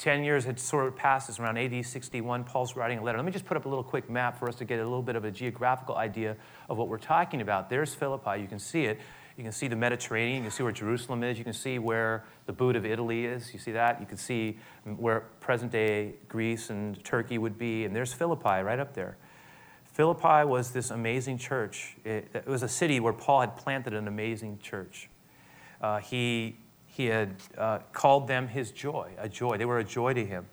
Ten 0.00 0.24
years 0.24 0.46
had 0.46 0.58
sort 0.58 0.86
of 0.86 0.96
passed. 0.96 1.28
It's 1.28 1.38
around 1.38 1.58
AD 1.58 1.84
61. 1.84 2.44
Paul's 2.44 2.74
writing 2.74 3.00
a 3.00 3.02
letter. 3.02 3.18
Let 3.18 3.26
me 3.26 3.32
just 3.32 3.44
put 3.44 3.58
up 3.58 3.66
a 3.66 3.68
little 3.68 3.84
quick 3.84 4.08
map 4.08 4.38
for 4.38 4.48
us 4.48 4.54
to 4.54 4.64
get 4.64 4.78
a 4.78 4.82
little 4.82 5.02
bit 5.02 5.14
of 5.14 5.26
a 5.26 5.30
geographical 5.30 5.94
idea 5.94 6.38
of 6.70 6.78
what 6.78 6.88
we're 6.88 6.96
talking 6.96 7.42
about. 7.42 7.68
There's 7.68 7.92
Philippi. 7.92 8.40
You 8.40 8.48
can 8.48 8.58
see 8.58 8.86
it. 8.86 8.98
You 9.36 9.42
can 9.42 9.52
see 9.52 9.68
the 9.68 9.76
Mediterranean. 9.76 10.38
You 10.38 10.42
can 10.44 10.52
see 10.52 10.62
where 10.62 10.72
Jerusalem 10.72 11.22
is. 11.22 11.36
You 11.36 11.44
can 11.44 11.52
see 11.52 11.78
where 11.78 12.24
the 12.46 12.52
boot 12.54 12.76
of 12.76 12.86
Italy 12.86 13.26
is. 13.26 13.52
You 13.52 13.58
see 13.58 13.72
that? 13.72 14.00
You 14.00 14.06
can 14.06 14.16
see 14.16 14.56
where 14.84 15.20
present 15.40 15.70
day 15.70 16.14
Greece 16.28 16.70
and 16.70 17.04
Turkey 17.04 17.36
would 17.36 17.58
be. 17.58 17.84
And 17.84 17.94
there's 17.94 18.14
Philippi 18.14 18.62
right 18.62 18.78
up 18.78 18.94
there. 18.94 19.18
Philippi 19.92 20.46
was 20.46 20.70
this 20.70 20.90
amazing 20.90 21.36
church. 21.36 21.98
It, 22.06 22.26
it 22.32 22.46
was 22.46 22.62
a 22.62 22.68
city 22.68 23.00
where 23.00 23.12
Paul 23.12 23.42
had 23.42 23.54
planted 23.54 23.92
an 23.92 24.08
amazing 24.08 24.60
church. 24.62 25.10
Uh, 25.82 25.98
he, 25.98 26.56
he 26.92 27.06
had 27.06 27.36
uh, 27.56 27.78
called 27.92 28.26
them 28.26 28.48
his 28.48 28.72
joy, 28.72 29.12
a 29.18 29.28
joy. 29.28 29.56
They 29.56 29.64
were 29.64 29.78
a 29.78 29.84
joy 29.84 30.12
to 30.14 30.24
him. 30.24 30.46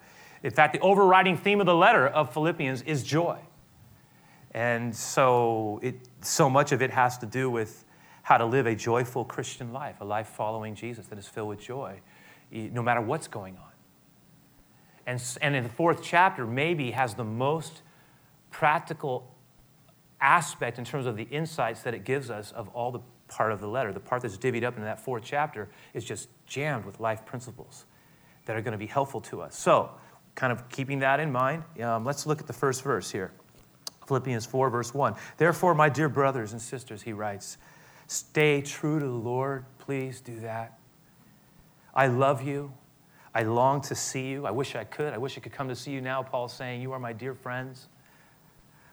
In 0.43 0.51
fact, 0.51 0.73
the 0.73 0.79
overriding 0.79 1.35
theme 1.35 1.59
of 1.59 1.65
the 1.65 1.75
letter 1.75 2.07
of 2.07 2.31
Philippians 2.31 2.83
is 2.83 3.03
joy. 3.03 3.39
And 4.51 4.95
so, 4.95 5.79
it, 5.81 5.95
so 6.21 6.49
much 6.49 6.71
of 6.71 6.81
it 6.81 6.91
has 6.91 7.17
to 7.19 7.25
do 7.25 7.49
with 7.49 7.85
how 8.21 8.37
to 8.37 8.45
live 8.45 8.67
a 8.67 8.75
joyful 8.75 9.25
Christian 9.25 9.73
life, 9.73 9.95
a 9.99 10.05
life 10.05 10.27
following 10.27 10.75
Jesus 10.75 11.07
that 11.07 11.17
is 11.17 11.27
filled 11.27 11.49
with 11.49 11.59
joy, 11.59 12.01
no 12.51 12.83
matter 12.83 13.01
what's 13.01 13.27
going 13.27 13.57
on. 13.57 13.71
And, 15.07 15.21
and 15.41 15.55
in 15.55 15.63
the 15.63 15.69
fourth 15.69 16.03
chapter, 16.03 16.45
maybe 16.45 16.91
has 16.91 17.15
the 17.15 17.23
most 17.23 17.81
practical 18.51 19.33
aspect 20.21 20.77
in 20.77 20.85
terms 20.85 21.05
of 21.05 21.17
the 21.17 21.23
insights 21.23 21.81
that 21.81 21.93
it 21.93 22.03
gives 22.03 22.29
us 22.29 22.51
of 22.51 22.67
all 22.69 22.91
the 22.91 22.99
part 23.27 23.51
of 23.51 23.59
the 23.59 23.67
letter. 23.67 23.91
The 23.93 23.99
part 23.99 24.21
that's 24.21 24.37
divvied 24.37 24.63
up 24.63 24.75
into 24.75 24.85
that 24.85 24.99
fourth 24.99 25.23
chapter 25.25 25.69
is 25.93 26.03
just 26.03 26.29
jammed 26.45 26.85
with 26.85 26.99
life 26.99 27.25
principles 27.25 27.85
that 28.45 28.55
are 28.55 28.61
going 28.61 28.73
to 28.73 28.77
be 28.77 28.87
helpful 28.87 29.21
to 29.21 29.41
us. 29.41 29.57
So, 29.57 29.91
kind 30.35 30.53
of 30.53 30.69
keeping 30.69 30.99
that 30.99 31.19
in 31.19 31.31
mind, 31.31 31.63
um, 31.81 32.05
let's 32.05 32.25
look 32.25 32.39
at 32.39 32.47
the 32.47 32.53
first 32.53 32.83
verse 32.83 33.11
here. 33.11 33.31
Philippians 34.07 34.45
4, 34.45 34.69
verse 34.69 34.93
1. 34.93 35.15
Therefore, 35.37 35.75
my 35.75 35.89
dear 35.89 36.07
brothers 36.07 36.53
and 36.53 36.61
sisters, 36.61 37.01
he 37.01 37.11
writes, 37.11 37.57
Stay 38.07 38.61
true 38.61 38.99
to 38.99 39.05
the 39.05 39.11
Lord. 39.11 39.65
Please 39.79 40.21
do 40.21 40.39
that. 40.39 40.79
I 41.93 42.07
love 42.07 42.41
you. 42.41 42.71
I 43.35 43.43
long 43.43 43.81
to 43.81 43.95
see 43.95 44.29
you. 44.29 44.45
I 44.45 44.51
wish 44.51 44.75
I 44.75 44.85
could. 44.85 45.13
I 45.13 45.17
wish 45.17 45.37
I 45.37 45.41
could 45.41 45.51
come 45.51 45.67
to 45.67 45.75
see 45.75 45.91
you 45.91 45.99
now. 45.99 46.23
Paul's 46.23 46.53
saying, 46.53 46.81
You 46.81 46.93
are 46.93 46.99
my 46.99 47.11
dear 47.11 47.33
friends. 47.33 47.87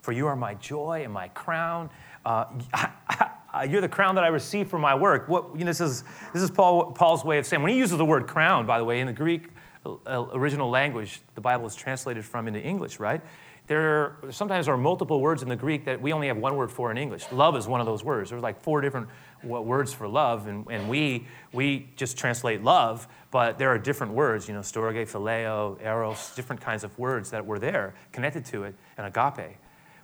For 0.03 0.13
you 0.13 0.27
are 0.27 0.37
my 0.37 0.55
joy 0.55 1.03
and 1.05 1.13
my 1.13 1.29
crown. 1.29 1.91
Uh, 2.27 2.47
you're 3.63 3.81
the 3.81 3.89
crown 3.89 4.15
that 4.17 4.25
I 4.25 4.29
receive 4.29 4.69
for 4.69 4.79
my 4.79 4.95
work. 4.95 5.29
What, 5.29 5.51
you 5.55 5.61
know, 5.61 5.71
this 5.71 5.81
is, 5.81 6.03
this 6.33 6.43
is 6.43 6.51
Paul, 6.51 6.93
Paul's 6.93 7.25
way 7.25 7.39
of 7.39 7.47
saying, 7.47 7.63
when 7.63 7.73
he 7.73 7.79
uses 7.79 7.99
the 7.99 8.05
word 8.05 8.27
crown, 8.27 8.67
by 8.67 8.79
the 8.79 8.85
way, 8.85 9.01
in 9.01 9.07
the 9.07 9.13
Greek 9.13 9.49
uh, 9.87 10.27
original 10.33 10.71
language, 10.71 11.21
the 11.35 11.41
Bible 11.41 11.67
is 11.67 11.75
translated 11.75 12.25
from 12.25 12.49
into 12.49 12.61
English, 12.61 12.99
right? 12.99 13.21
there 13.67 14.17
sometimes 14.31 14.67
there 14.67 14.75
are 14.75 14.79
multiple 14.79 15.21
words 15.21 15.43
in 15.43 15.49
the 15.49 15.57
Greek 15.57 15.87
that 15.87 16.01
we 16.01 16.13
only 16.13 16.27
have 16.27 16.37
one 16.37 16.57
word 16.57 16.71
for 16.71 16.91
in 16.91 16.99
English. 16.99 17.25
Love 17.33 17.57
is 17.57 17.67
one 17.67 17.81
of 17.81 17.87
those 17.87 18.05
words. 18.05 18.31
There's 18.31 18.43
like 18.43 18.63
four 18.63 18.81
different 18.83 19.09
words 19.43 19.93
for 19.93 20.07
love, 20.07 20.47
and, 20.47 20.67
and 20.71 20.89
we, 20.89 21.27
we 21.53 21.89
just 21.97 22.19
translate 22.19 22.63
love, 22.63 23.09
but 23.31 23.59
there 23.59 23.71
are 23.71 23.79
different 23.79 24.13
words, 24.13 24.49
you 24.49 24.55
know, 24.55 24.61
storge, 24.61 25.11
phileo, 25.11 25.83
eros, 25.83 26.35
different 26.35 26.61
kinds 26.61 26.85
of 26.85 26.99
words 26.99 27.31
that 27.31 27.45
were 27.45 27.59
there 27.59 27.95
connected 28.13 28.45
to 28.47 28.65
it, 28.65 28.75
and 28.99 29.07
agape. 29.07 29.57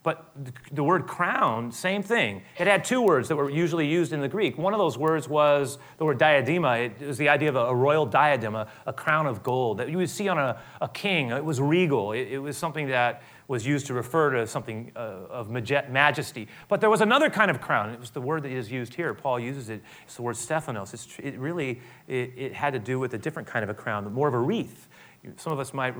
But 0.02 0.32
the 0.72 0.82
word 0.82 1.06
crown, 1.06 1.70
same 1.70 2.02
thing. 2.02 2.42
It 2.58 2.66
had 2.66 2.84
two 2.84 3.02
words 3.02 3.28
that 3.28 3.36
were 3.36 3.50
usually 3.50 3.86
used 3.86 4.14
in 4.14 4.20
the 4.20 4.28
Greek. 4.28 4.56
One 4.56 4.72
of 4.72 4.78
those 4.78 4.96
words 4.96 5.28
was 5.28 5.76
the 5.98 6.06
word 6.06 6.18
diadema. 6.18 6.86
It 6.86 7.06
was 7.06 7.18
the 7.18 7.28
idea 7.28 7.50
of 7.50 7.56
a, 7.56 7.74
royal 7.74 8.06
diadem, 8.06 8.54
a, 8.54 8.66
a, 8.86 8.94
crown 8.94 9.26
of 9.26 9.42
gold 9.42 9.76
that 9.76 9.90
you 9.90 9.98
would 9.98 10.08
see 10.08 10.28
on 10.28 10.38
a, 10.38 10.58
a 10.80 10.88
king. 10.88 11.30
It 11.32 11.44
was 11.44 11.60
regal. 11.60 12.12
It, 12.12 12.28
it 12.30 12.38
was 12.38 12.56
something 12.56 12.88
that 12.88 13.22
was 13.46 13.66
used 13.66 13.86
to 13.88 13.94
refer 13.94 14.30
to 14.30 14.46
something 14.46 14.92
uh, 14.94 15.26
of 15.28 15.50
majesty. 15.50 16.48
But 16.68 16.80
there 16.80 16.88
was 16.88 17.00
another 17.00 17.28
kind 17.28 17.50
of 17.50 17.60
crown. 17.60 17.90
It 17.90 17.98
was 17.98 18.10
the 18.10 18.20
word 18.20 18.44
that 18.44 18.52
is 18.52 18.70
used 18.70 18.94
here. 18.94 19.12
Paul 19.12 19.40
uses 19.40 19.68
it. 19.68 19.82
It's 20.04 20.14
the 20.14 20.22
word 20.22 20.36
Stephanos. 20.36 20.94
It's, 20.94 21.08
it 21.18 21.36
really 21.36 21.80
it, 22.06 22.32
it, 22.36 22.54
had 22.54 22.72
to 22.74 22.78
do 22.78 22.98
with 23.00 23.12
a 23.12 23.18
different 23.18 23.48
kind 23.48 23.64
of 23.64 23.68
a 23.68 23.74
crown, 23.74 24.10
more 24.12 24.28
of 24.28 24.34
a 24.34 24.38
wreath. 24.38 24.88
Some 25.36 25.52
of 25.52 25.58
us 25.58 25.74
might 25.74 25.94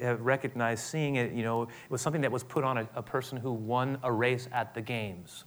have 0.00 0.20
recognized 0.20 0.84
seeing 0.84 1.16
it. 1.16 1.32
You 1.32 1.44
know, 1.44 1.62
it 1.62 1.68
was 1.88 2.02
something 2.02 2.22
that 2.22 2.32
was 2.32 2.42
put 2.42 2.64
on 2.64 2.78
a, 2.78 2.88
a 2.96 3.02
person 3.02 3.38
who 3.38 3.52
won 3.52 3.98
a 4.02 4.10
race 4.10 4.48
at 4.52 4.74
the 4.74 4.80
games. 4.80 5.44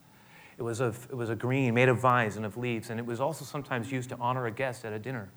It 0.58 0.64
was, 0.64 0.82
a, 0.82 0.88
it 1.10 1.16
was 1.16 1.30
a 1.30 1.36
green 1.36 1.74
made 1.74 1.90
of 1.90 2.00
vines 2.00 2.38
and 2.38 2.46
of 2.46 2.58
leaves, 2.58 2.90
and 2.90 3.00
it 3.00 3.06
was 3.06 3.20
also 3.20 3.46
sometimes 3.46 3.92
used 3.92 4.10
to 4.10 4.18
honor 4.18 4.46
a 4.46 4.52
guest 4.52 4.86
at 4.86 4.94
a 4.94 5.00
dinner. 5.00 5.30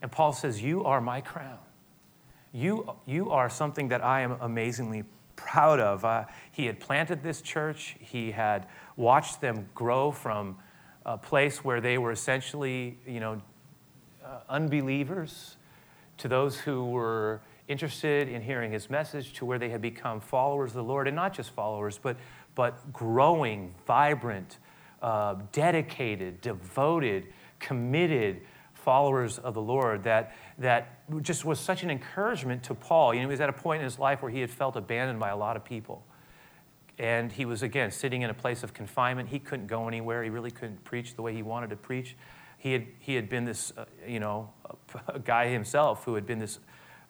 And 0.00 0.10
Paul 0.10 0.32
says, 0.32 0.62
You 0.62 0.84
are 0.84 1.00
my 1.00 1.20
crown. 1.20 1.58
You, 2.52 2.94
you 3.06 3.30
are 3.30 3.50
something 3.50 3.88
that 3.88 4.02
I 4.02 4.22
am 4.22 4.36
amazingly 4.40 5.04
proud 5.36 5.80
of. 5.80 6.04
Uh, 6.04 6.24
he 6.50 6.66
had 6.66 6.80
planted 6.80 7.22
this 7.22 7.42
church, 7.42 7.96
he 8.00 8.30
had 8.30 8.66
watched 8.96 9.40
them 9.40 9.68
grow 9.74 10.10
from 10.10 10.56
a 11.04 11.18
place 11.18 11.62
where 11.64 11.80
they 11.80 11.98
were 11.98 12.12
essentially, 12.12 12.98
you 13.06 13.20
know, 13.20 13.40
uh, 14.24 14.40
unbelievers 14.48 15.57
to 16.18 16.28
those 16.28 16.58
who 16.58 16.90
were 16.90 17.40
interested 17.68 18.28
in 18.28 18.42
hearing 18.42 18.72
his 18.72 18.88
message 18.90 19.32
to 19.34 19.44
where 19.44 19.58
they 19.58 19.68
had 19.68 19.80
become 19.80 20.20
followers 20.20 20.70
of 20.70 20.76
the 20.76 20.82
Lord, 20.84 21.06
and 21.06 21.14
not 21.14 21.32
just 21.32 21.50
followers, 21.50 21.98
but, 22.00 22.16
but 22.54 22.92
growing, 22.92 23.74
vibrant, 23.86 24.58
uh, 25.02 25.36
dedicated, 25.52 26.40
devoted, 26.40 27.26
committed 27.60 28.40
followers 28.72 29.38
of 29.38 29.54
the 29.54 29.60
Lord 29.60 30.04
that, 30.04 30.34
that 30.58 31.00
just 31.22 31.44
was 31.44 31.60
such 31.60 31.82
an 31.82 31.90
encouragement 31.90 32.62
to 32.64 32.74
Paul. 32.74 33.12
You 33.12 33.20
know, 33.20 33.28
he 33.28 33.32
was 33.32 33.40
at 33.40 33.48
a 33.48 33.52
point 33.52 33.80
in 33.80 33.84
his 33.84 33.98
life 33.98 34.22
where 34.22 34.30
he 34.30 34.40
had 34.40 34.50
felt 34.50 34.76
abandoned 34.76 35.20
by 35.20 35.28
a 35.28 35.36
lot 35.36 35.56
of 35.56 35.64
people. 35.64 36.04
And 36.98 37.30
he 37.30 37.44
was, 37.44 37.62
again, 37.62 37.90
sitting 37.90 38.22
in 38.22 38.30
a 38.30 38.34
place 38.34 38.62
of 38.62 38.74
confinement. 38.74 39.28
He 39.28 39.38
couldn't 39.38 39.66
go 39.66 39.86
anywhere. 39.86 40.24
He 40.24 40.30
really 40.30 40.50
couldn't 40.50 40.82
preach 40.84 41.14
the 41.14 41.22
way 41.22 41.34
he 41.34 41.42
wanted 41.42 41.70
to 41.70 41.76
preach. 41.76 42.16
He 42.58 42.72
had, 42.72 42.86
he 42.98 43.14
had 43.14 43.28
been 43.28 43.44
this, 43.44 43.72
uh, 43.76 43.86
you 44.06 44.20
know, 44.20 44.50
guy 45.24 45.48
himself 45.48 46.04
who 46.04 46.14
had 46.14 46.26
been 46.26 46.38
this 46.38 46.58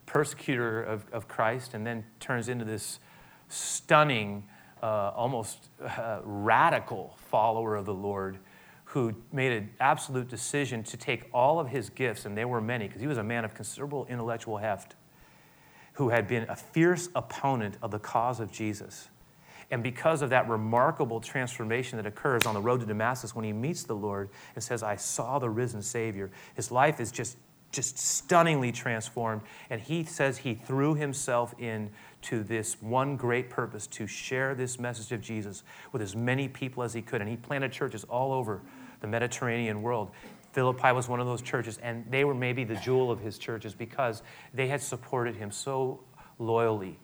persecutor 0.05 0.81
of, 0.81 1.05
of 1.11 1.27
Christ 1.27 1.73
and 1.73 1.85
then 1.85 2.05
turns 2.19 2.49
into 2.49 2.65
this 2.65 2.99
stunning 3.47 4.45
uh, 4.81 5.11
almost 5.15 5.69
uh, 5.83 6.19
radical 6.23 7.17
follower 7.29 7.75
of 7.75 7.85
the 7.85 7.93
Lord 7.93 8.39
who 8.85 9.13
made 9.31 9.51
an 9.51 9.69
absolute 9.79 10.27
decision 10.27 10.81
to 10.81 10.97
take 10.97 11.29
all 11.31 11.59
of 11.59 11.67
his 11.67 11.91
gifts, 11.91 12.25
and 12.25 12.35
there 12.35 12.47
were 12.47 12.61
many, 12.61 12.87
because 12.87 12.99
he 12.99 13.05
was 13.05 13.19
a 13.19 13.23
man 13.23 13.45
of 13.45 13.53
considerable 13.53 14.07
intellectual 14.09 14.57
heft, 14.57 14.95
who 15.93 16.09
had 16.09 16.27
been 16.27 16.49
a 16.49 16.55
fierce 16.55 17.07
opponent 17.13 17.77
of 17.83 17.91
the 17.91 17.99
cause 17.99 18.39
of 18.39 18.51
Jesus. 18.51 19.09
And 19.71 19.83
because 19.83 20.21
of 20.21 20.31
that 20.31 20.49
remarkable 20.49 21.19
transformation 21.19 21.97
that 21.97 22.05
occurs 22.05 22.45
on 22.45 22.55
the 22.55 22.61
road 22.61 22.79
to 22.79 22.85
Damascus 22.85 23.35
when 23.35 23.45
he 23.45 23.53
meets 23.53 23.83
the 23.83 23.95
Lord 23.95 24.29
and 24.55 24.63
says, 24.63 24.81
I 24.81 24.95
saw 24.95 25.37
the 25.37 25.49
risen 25.49 25.81
Savior, 25.81 26.31
his 26.55 26.71
life 26.71 26.99
is 26.99 27.11
just, 27.11 27.37
just 27.71 27.99
stunningly 27.99 28.71
transformed. 28.71 29.41
And 29.69 29.79
he 29.79 30.03
says 30.03 30.39
he 30.39 30.55
threw 30.55 30.95
himself 30.95 31.53
in 31.59 31.91
to 32.23 32.43
this 32.43 32.81
one 32.81 33.15
great 33.15 33.49
purpose 33.49 33.85
to 33.87 34.07
share 34.07 34.55
this 34.55 34.79
message 34.79 35.11
of 35.11 35.21
Jesus 35.21 35.63
with 35.91 36.01
as 36.01 36.15
many 36.15 36.47
people 36.47 36.81
as 36.81 36.93
he 36.93 37.03
could. 37.03 37.21
And 37.21 37.29
he 37.29 37.37
planted 37.37 37.71
churches 37.71 38.03
all 38.05 38.33
over 38.33 38.61
the 39.01 39.07
Mediterranean 39.07 39.83
world. 39.83 40.09
Philippi 40.51 40.91
was 40.91 41.07
one 41.07 41.19
of 41.19 41.27
those 41.27 41.43
churches, 41.43 41.77
and 41.77 42.03
they 42.09 42.25
were 42.25 42.33
maybe 42.33 42.63
the 42.63 42.75
jewel 42.77 43.11
of 43.11 43.19
his 43.19 43.37
churches 43.37 43.75
because 43.75 44.23
they 44.51 44.67
had 44.67 44.81
supported 44.81 45.35
him 45.35 45.51
so 45.51 45.99
loyally 46.39 46.97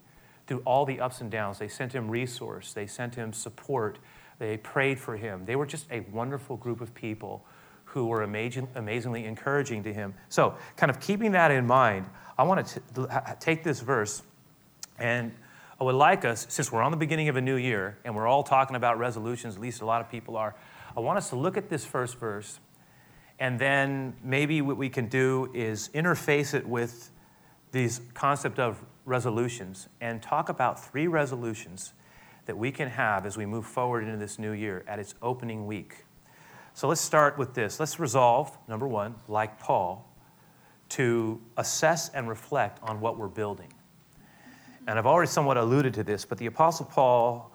through 0.47 0.61
all 0.65 0.85
the 0.85 0.99
ups 0.99 1.21
and 1.21 1.31
downs. 1.31 1.59
They 1.59 1.67
sent 1.67 1.93
him 1.93 2.09
resource, 2.09 2.73
they 2.73 2.87
sent 2.87 3.15
him 3.15 3.33
support, 3.33 3.99
they 4.39 4.57
prayed 4.57 4.99
for 4.99 5.17
him. 5.17 5.45
They 5.45 5.55
were 5.55 5.65
just 5.65 5.87
a 5.91 6.01
wonderful 6.11 6.57
group 6.57 6.81
of 6.81 6.93
people 6.93 7.45
who 7.85 8.07
were 8.07 8.23
amazing, 8.23 8.67
amazingly 8.75 9.25
encouraging 9.25 9.83
to 9.83 9.93
him. 9.93 10.13
So, 10.29 10.55
kind 10.75 10.89
of 10.89 10.99
keeping 10.99 11.31
that 11.31 11.51
in 11.51 11.65
mind, 11.65 12.07
I 12.37 12.43
want 12.43 12.67
to 12.67 13.35
take 13.39 13.63
this 13.63 13.79
verse 13.79 14.21
and 14.99 15.31
I 15.79 15.83
would 15.83 15.95
like 15.95 16.23
us, 16.23 16.45
since 16.49 16.71
we're 16.71 16.81
on 16.81 16.91
the 16.91 16.97
beginning 16.97 17.27
of 17.27 17.35
a 17.35 17.41
new 17.41 17.55
year 17.55 17.97
and 18.05 18.15
we're 18.15 18.27
all 18.27 18.43
talking 18.43 18.75
about 18.75 18.97
resolutions, 18.97 19.55
at 19.55 19.61
least 19.61 19.81
a 19.81 19.85
lot 19.85 20.01
of 20.01 20.09
people 20.09 20.37
are, 20.37 20.55
I 20.95 21.01
want 21.01 21.17
us 21.17 21.29
to 21.29 21.35
look 21.35 21.57
at 21.57 21.69
this 21.69 21.85
first 21.85 22.17
verse 22.17 22.59
and 23.39 23.59
then 23.59 24.15
maybe 24.23 24.61
what 24.61 24.77
we 24.77 24.89
can 24.89 25.07
do 25.07 25.49
is 25.53 25.89
interface 25.93 26.53
it 26.53 26.65
with 26.65 27.11
these 27.71 27.99
concept 28.13 28.59
of 28.59 28.81
resolutions 29.05 29.88
and 30.01 30.21
talk 30.21 30.50
about 30.50 30.83
three 30.83 31.07
resolutions 31.07 31.93
that 32.45 32.57
we 32.57 32.71
can 32.71 32.89
have 32.89 33.25
as 33.25 33.38
we 33.38 33.45
move 33.45 33.65
forward 33.65 34.03
into 34.03 34.17
this 34.17 34.38
new 34.38 34.51
year 34.51 34.83
at 34.88 35.00
its 35.00 35.15
opening 35.21 35.65
week. 35.65 36.05
So 36.74 36.88
let's 36.88 37.01
start 37.01 37.38
with 37.38 37.53
this. 37.53 37.79
Let's 37.79 38.00
resolve, 38.00 38.57
number 38.67 38.88
one, 38.88 39.15
like 39.27 39.59
Paul, 39.59 40.12
to 40.89 41.41
assess 41.57 42.09
and 42.09 42.27
reflect 42.27 42.79
on 42.83 43.00
what 43.00 43.17
we're 43.17 43.27
building. 43.27 43.71
And 44.88 45.00
I've 45.00 45.07
already 45.07 45.29
somewhat 45.29 45.57
alluded 45.57 45.93
to 45.95 46.03
this, 46.03 46.25
but 46.25 46.38
the 46.38 46.45
Apostle 46.45 46.85
Paul 46.85 47.51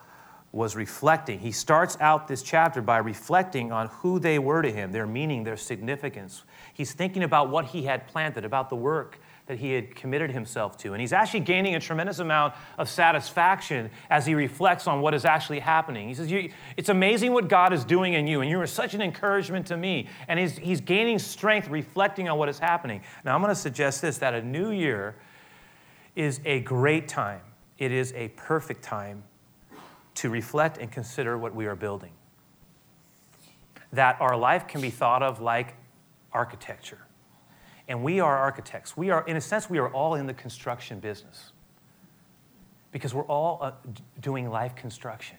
was 0.53 0.75
reflecting. 0.75 1.39
He 1.39 1.53
starts 1.53 1.97
out 2.01 2.27
this 2.27 2.43
chapter 2.43 2.83
by 2.83 2.99
reflecting 2.99 3.71
on 3.71 3.87
who 3.89 4.19
they 4.19 4.39
were 4.39 4.63
to 4.63 4.73
him, 4.73 4.91
their 4.91 5.07
meaning, 5.07 5.45
their 5.45 5.57
significance. 5.57 6.43
He's 6.75 6.93
thinking 6.93 7.23
about 7.23 7.51
what 7.51 7.67
he 7.67 7.83
had 7.83 8.09
planted, 8.09 8.45
about 8.45 8.69
the 8.69 8.77
work 8.77 9.21
that 9.47 9.59
he 9.59 9.73
had 9.73 9.95
committed 9.97 10.31
himself 10.31 10.77
to. 10.79 10.93
And 10.93 11.01
he's 11.01 11.13
actually 11.13 11.41
gaining 11.41 11.75
a 11.75 11.81
tremendous 11.81 12.21
amount 12.21 12.55
of 12.79 12.89
satisfaction 12.89 13.91
as 14.09 14.25
he 14.25 14.35
reflects 14.35 14.87
on 14.87 15.01
what 15.01 15.13
is 15.13 15.25
actually 15.25 15.59
happening. 15.59 16.09
He 16.09 16.15
says, 16.15 16.33
It's 16.77 16.89
amazing 16.89 17.33
what 17.33 17.49
God 17.49 17.73
is 17.73 17.85
doing 17.85 18.15
in 18.15 18.27
you, 18.27 18.43
and 18.43 18.51
you 18.51 18.61
are 18.61 18.67
such 18.67 18.95
an 18.95 19.03
encouragement 19.03 19.67
to 19.67 19.77
me. 19.77 20.09
And 20.29 20.39
he's, 20.39 20.57
he's 20.57 20.81
gaining 20.81 21.19
strength 21.19 21.69
reflecting 21.69 22.29
on 22.29 22.39
what 22.39 22.49
is 22.49 22.59
happening. 22.59 23.03
Now, 23.25 23.35
I'm 23.35 23.43
going 23.43 23.53
to 23.53 23.61
suggest 23.61 24.03
this 24.03 24.19
that 24.19 24.35
a 24.35 24.43
new 24.43 24.71
year 24.71 25.17
is 26.15 26.41
a 26.45 26.61
great 26.61 27.09
time, 27.09 27.43
it 27.79 27.93
is 27.93 28.13
a 28.15 28.29
perfect 28.37 28.83
time 28.83 29.25
to 30.17 30.31
reflect 30.31 30.79
and 30.79 30.93
consider 30.93 31.39
what 31.39 31.55
we 31.55 31.67
are 31.67 31.77
building. 31.77 32.13
That 33.93 34.21
our 34.21 34.37
life 34.37 34.69
can 34.69 34.81
be 34.81 34.91
thought 34.91 35.23
of 35.23 35.41
like 35.41 35.75
architecture 36.33 37.01
and 37.91 38.05
we 38.05 38.21
are 38.21 38.39
architects. 38.39 38.97
We 38.97 39.11
are, 39.11 39.27
in 39.27 39.37
a 39.37 39.41
sense, 39.41 39.69
we 39.69 39.79
are 39.79 39.89
all 39.89 40.15
in 40.15 40.27
the 40.27 40.33
construction 40.33 41.01
business 41.01 41.51
because 42.93 43.13
we're 43.13 43.25
all 43.25 43.59
uh, 43.61 43.73
doing 44.21 44.49
life 44.49 44.77
construction. 44.77 45.37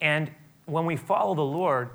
And 0.00 0.30
when 0.66 0.86
we 0.86 0.94
follow 0.94 1.34
the 1.34 1.42
Lord, 1.42 1.90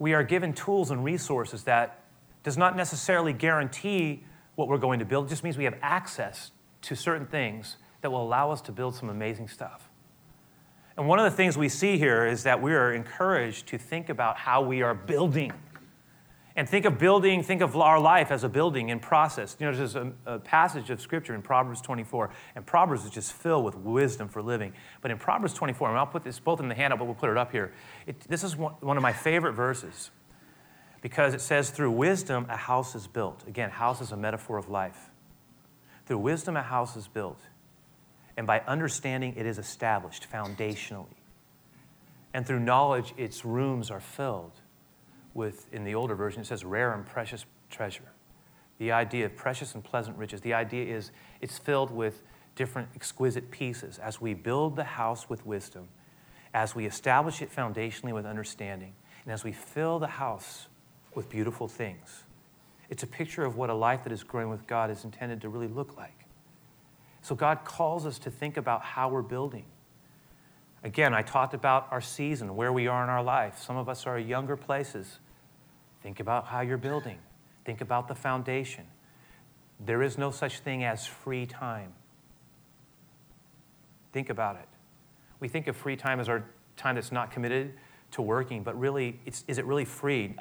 we 0.00 0.12
are 0.12 0.24
given 0.24 0.52
tools 0.52 0.90
and 0.90 1.04
resources 1.04 1.62
that 1.64 2.00
does 2.42 2.58
not 2.58 2.76
necessarily 2.76 3.32
guarantee 3.32 4.24
what 4.56 4.66
we're 4.66 4.78
going 4.78 4.98
to 4.98 5.04
build. 5.04 5.26
It 5.26 5.28
just 5.28 5.44
means 5.44 5.56
we 5.56 5.62
have 5.62 5.78
access 5.80 6.50
to 6.82 6.96
certain 6.96 7.28
things 7.28 7.76
that 8.00 8.10
will 8.10 8.24
allow 8.24 8.50
us 8.50 8.60
to 8.62 8.72
build 8.72 8.96
some 8.96 9.08
amazing 9.08 9.46
stuff. 9.46 9.88
And 10.96 11.06
one 11.06 11.20
of 11.20 11.30
the 11.30 11.36
things 11.36 11.56
we 11.56 11.68
see 11.68 11.96
here 11.96 12.26
is 12.26 12.42
that 12.42 12.60
we 12.60 12.72
are 12.72 12.92
encouraged 12.92 13.68
to 13.68 13.78
think 13.78 14.08
about 14.08 14.36
how 14.36 14.62
we 14.62 14.82
are 14.82 14.94
building 14.94 15.52
and 16.58 16.68
think 16.68 16.86
of 16.86 16.98
building, 16.98 17.44
think 17.44 17.62
of 17.62 17.76
our 17.76 18.00
life 18.00 18.32
as 18.32 18.42
a 18.42 18.48
building 18.48 18.88
in 18.88 18.98
process. 18.98 19.56
You 19.60 19.66
know, 19.66 19.76
there's 19.76 19.94
a, 19.94 20.12
a, 20.26 20.40
passage 20.40 20.90
of 20.90 21.00
scripture 21.00 21.36
in 21.36 21.40
Proverbs 21.40 21.80
24, 21.80 22.30
and 22.56 22.66
Proverbs 22.66 23.04
is 23.04 23.12
just 23.12 23.32
filled 23.32 23.64
with 23.64 23.76
wisdom 23.76 24.26
for 24.26 24.42
living. 24.42 24.72
But 25.00 25.12
in 25.12 25.18
Proverbs 25.18 25.54
24, 25.54 25.90
and 25.90 25.96
I'll 25.96 26.04
put 26.04 26.24
this 26.24 26.40
both 26.40 26.58
in 26.58 26.68
the 26.68 26.74
handout, 26.74 26.98
but 26.98 27.04
we'll 27.04 27.14
put 27.14 27.30
it 27.30 27.36
up 27.36 27.52
here. 27.52 27.72
It, 28.08 28.18
this 28.22 28.42
is 28.42 28.56
one, 28.56 28.72
one 28.80 28.96
of 28.96 29.04
my 29.04 29.12
favorite 29.12 29.52
verses 29.52 30.10
because 31.00 31.32
it 31.32 31.40
says, 31.40 31.70
Through 31.70 31.92
wisdom, 31.92 32.44
a 32.48 32.56
house 32.56 32.96
is 32.96 33.06
built. 33.06 33.46
Again, 33.46 33.70
house 33.70 34.00
is 34.00 34.10
a 34.10 34.16
metaphor 34.16 34.58
of 34.58 34.68
life. 34.68 35.10
Through 36.06 36.18
wisdom, 36.18 36.56
a 36.56 36.62
house 36.62 36.96
is 36.96 37.06
built. 37.06 37.40
And 38.36 38.48
by 38.48 38.62
understanding, 38.66 39.34
it 39.36 39.46
is 39.46 39.58
established 39.58 40.26
foundationally. 40.28 41.06
And 42.34 42.44
through 42.44 42.60
knowledge, 42.60 43.14
its 43.16 43.44
rooms 43.44 43.92
are 43.92 44.00
filled 44.00 44.60
with, 45.38 45.72
in 45.72 45.84
the 45.84 45.94
older 45.94 46.14
version, 46.14 46.42
it 46.42 46.46
says 46.46 46.64
rare 46.64 46.92
and 46.92 47.06
precious 47.06 47.46
treasure. 47.70 48.10
The 48.78 48.92
idea 48.92 49.24
of 49.24 49.36
precious 49.36 49.74
and 49.74 49.82
pleasant 49.82 50.18
riches. 50.18 50.42
The 50.42 50.52
idea 50.52 50.94
is 50.94 51.12
it's 51.40 51.56
filled 51.56 51.90
with 51.90 52.22
different 52.56 52.88
exquisite 52.94 53.50
pieces. 53.50 53.98
As 53.98 54.20
we 54.20 54.34
build 54.34 54.76
the 54.76 54.84
house 54.84 55.30
with 55.30 55.46
wisdom, 55.46 55.88
as 56.52 56.74
we 56.74 56.86
establish 56.86 57.40
it 57.40 57.54
foundationally 57.54 58.12
with 58.12 58.26
understanding, 58.26 58.94
and 59.24 59.32
as 59.32 59.44
we 59.44 59.52
fill 59.52 59.98
the 59.98 60.08
house 60.08 60.66
with 61.14 61.30
beautiful 61.30 61.68
things, 61.68 62.24
it's 62.90 63.02
a 63.02 63.06
picture 63.06 63.44
of 63.44 63.56
what 63.56 63.70
a 63.70 63.74
life 63.74 64.04
that 64.04 64.12
is 64.12 64.22
growing 64.24 64.50
with 64.50 64.66
God 64.66 64.90
is 64.90 65.04
intended 65.04 65.40
to 65.42 65.48
really 65.48 65.68
look 65.68 65.96
like. 65.96 66.26
So 67.22 67.34
God 67.34 67.64
calls 67.64 68.06
us 68.06 68.18
to 68.20 68.30
think 68.30 68.56
about 68.56 68.82
how 68.82 69.08
we're 69.08 69.22
building. 69.22 69.66
Again, 70.82 71.12
I 71.12 71.22
talked 71.22 71.54
about 71.54 71.88
our 71.90 72.00
season, 72.00 72.56
where 72.56 72.72
we 72.72 72.86
are 72.86 73.02
in 73.02 73.10
our 73.10 73.22
life. 73.22 73.58
Some 73.58 73.76
of 73.76 73.88
us 73.88 74.06
are 74.06 74.18
younger 74.18 74.56
places. 74.56 75.18
Think 76.08 76.20
about 76.20 76.46
how 76.46 76.62
you're 76.62 76.78
building. 76.78 77.18
Think 77.66 77.82
about 77.82 78.08
the 78.08 78.14
foundation. 78.14 78.86
There 79.78 80.02
is 80.02 80.16
no 80.16 80.30
such 80.30 80.60
thing 80.60 80.82
as 80.82 81.04
free 81.04 81.44
time. 81.44 81.92
Think 84.14 84.30
about 84.30 84.56
it. 84.56 84.66
We 85.38 85.48
think 85.48 85.66
of 85.66 85.76
free 85.76 85.96
time 85.96 86.18
as 86.18 86.30
our 86.30 86.46
time 86.78 86.94
that's 86.94 87.12
not 87.12 87.30
committed 87.30 87.74
to 88.12 88.22
working, 88.22 88.62
but 88.62 88.80
really, 88.80 89.20
is 89.26 89.58
it 89.58 89.66
really 89.66 89.84
free? 89.84 90.34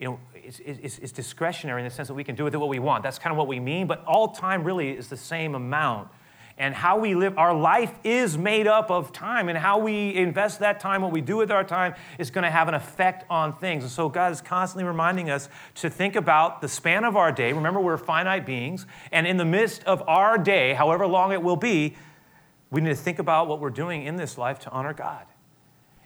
You 0.00 0.08
know, 0.08 0.20
it's, 0.34 0.58
it's, 0.58 0.98
it's 0.98 1.12
discretionary 1.12 1.80
in 1.80 1.84
the 1.86 1.94
sense 1.94 2.08
that 2.08 2.14
we 2.14 2.24
can 2.24 2.34
do 2.34 2.42
with 2.42 2.52
it 2.52 2.58
what 2.58 2.68
we 2.68 2.80
want. 2.80 3.04
That's 3.04 3.20
kind 3.20 3.30
of 3.30 3.36
what 3.36 3.46
we 3.46 3.60
mean, 3.60 3.86
but 3.86 4.04
all 4.06 4.32
time 4.32 4.64
really 4.64 4.90
is 4.90 5.06
the 5.06 5.16
same 5.16 5.54
amount 5.54 6.08
and 6.56 6.74
how 6.74 6.98
we 6.98 7.14
live. 7.14 7.36
Our 7.36 7.54
life 7.54 7.92
is 8.04 8.38
made 8.38 8.66
up 8.66 8.90
of 8.90 9.12
time, 9.12 9.48
and 9.48 9.58
how 9.58 9.78
we 9.78 10.14
invest 10.14 10.60
that 10.60 10.78
time, 10.78 11.02
what 11.02 11.12
we 11.12 11.20
do 11.20 11.36
with 11.36 11.50
our 11.50 11.64
time, 11.64 11.94
is 12.18 12.30
going 12.30 12.44
to 12.44 12.50
have 12.50 12.68
an 12.68 12.74
effect 12.74 13.24
on 13.28 13.52
things. 13.52 13.82
And 13.82 13.90
so, 13.90 14.08
God 14.08 14.32
is 14.32 14.40
constantly 14.40 14.84
reminding 14.84 15.30
us 15.30 15.48
to 15.76 15.90
think 15.90 16.14
about 16.14 16.60
the 16.60 16.68
span 16.68 17.04
of 17.04 17.16
our 17.16 17.32
day. 17.32 17.52
Remember, 17.52 17.80
we're 17.80 17.96
finite 17.96 18.46
beings, 18.46 18.86
and 19.10 19.26
in 19.26 19.36
the 19.36 19.44
midst 19.44 19.82
of 19.84 20.02
our 20.08 20.38
day, 20.38 20.74
however 20.74 21.06
long 21.06 21.32
it 21.32 21.42
will 21.42 21.56
be, 21.56 21.96
we 22.70 22.80
need 22.80 22.90
to 22.90 22.96
think 22.96 23.18
about 23.18 23.48
what 23.48 23.60
we're 23.60 23.70
doing 23.70 24.04
in 24.04 24.16
this 24.16 24.38
life 24.38 24.58
to 24.60 24.70
honor 24.70 24.92
God. 24.92 25.26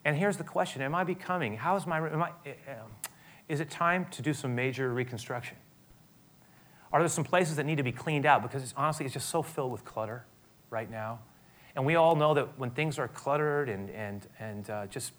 And 0.05 0.17
here's 0.17 0.39
the 0.39 0.45
question 0.45 0.81
Am 0.81 0.95
I 0.95 1.05
becoming, 1.05 1.57
how 1.59 1.77
is 1.77 1.87
my, 1.87 1.99
am 1.99 2.23
I, 2.23 2.31
eh, 2.47 2.53
eh, 2.67 2.75
is 3.49 3.61
it 3.61 3.71
time 3.71 4.07
to 4.13 4.23
do 4.23 4.33
some 4.33 4.55
major 4.55 4.93
reconstruction? 4.93 5.57
Are 6.91 7.01
there 7.01 7.09
some 7.09 7.25
places 7.25 7.57
that 7.57 7.67
need 7.67 7.77
to 7.77 7.83
be 7.83 7.93
cleaned 7.93 8.25
out? 8.25 8.43
Because 8.43 8.63
it's, 8.63 8.73
honestly, 8.77 9.05
it's 9.05 9.13
just 9.13 9.29
so 9.29 9.43
filled 9.43 9.73
with 9.73 9.85
clutter 9.85 10.25
right 10.71 10.91
now. 10.91 11.21
And 11.75 11.85
we 11.87 11.95
all 11.95 12.17
know 12.17 12.35
that 12.35 12.59
when 12.59 12.71
things 12.71 12.99
are 12.99 13.09
cluttered 13.09 13.69
and, 13.69 13.91
and, 13.91 14.27
and 14.39 14.69
uh, 14.69 14.87
just 14.87 15.13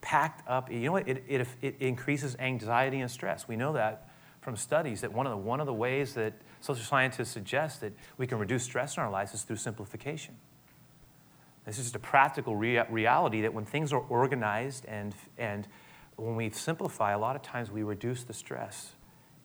packed 0.00 0.48
up, 0.48 0.70
you 0.70 0.80
know 0.80 0.92
what? 0.92 1.08
It, 1.08 1.24
it, 1.28 1.46
it 1.62 1.76
increases 1.80 2.36
anxiety 2.38 3.00
and 3.00 3.10
stress. 3.10 3.48
We 3.48 3.56
know 3.56 3.72
that 3.72 4.08
from 4.40 4.56
studies 4.56 5.02
that 5.02 5.12
one 5.12 5.26
of 5.26 5.30
the, 5.30 5.36
one 5.36 5.60
of 5.60 5.66
the 5.66 5.74
ways 5.74 6.14
that 6.14 6.32
social 6.60 6.84
scientists 6.84 7.30
suggest 7.30 7.80
that 7.80 7.92
we 8.16 8.26
can 8.26 8.38
reduce 8.38 8.62
stress 8.62 8.96
in 8.96 9.02
our 9.02 9.10
lives 9.10 9.34
is 9.34 9.42
through 9.42 9.56
simplification. 9.56 10.36
This 11.66 11.78
is 11.78 11.84
just 11.84 11.96
a 11.96 12.00
practical 12.00 12.56
rea- 12.56 12.86
reality 12.88 13.42
that 13.42 13.52
when 13.52 13.64
things 13.64 13.92
are 13.92 14.00
organized 14.00 14.86
and, 14.86 15.14
and 15.36 15.68
when 16.16 16.36
we 16.36 16.50
simplify, 16.50 17.12
a 17.12 17.18
lot 17.18 17.36
of 17.36 17.42
times 17.42 17.70
we 17.70 17.82
reduce 17.82 18.24
the 18.24 18.32
stress. 18.32 18.92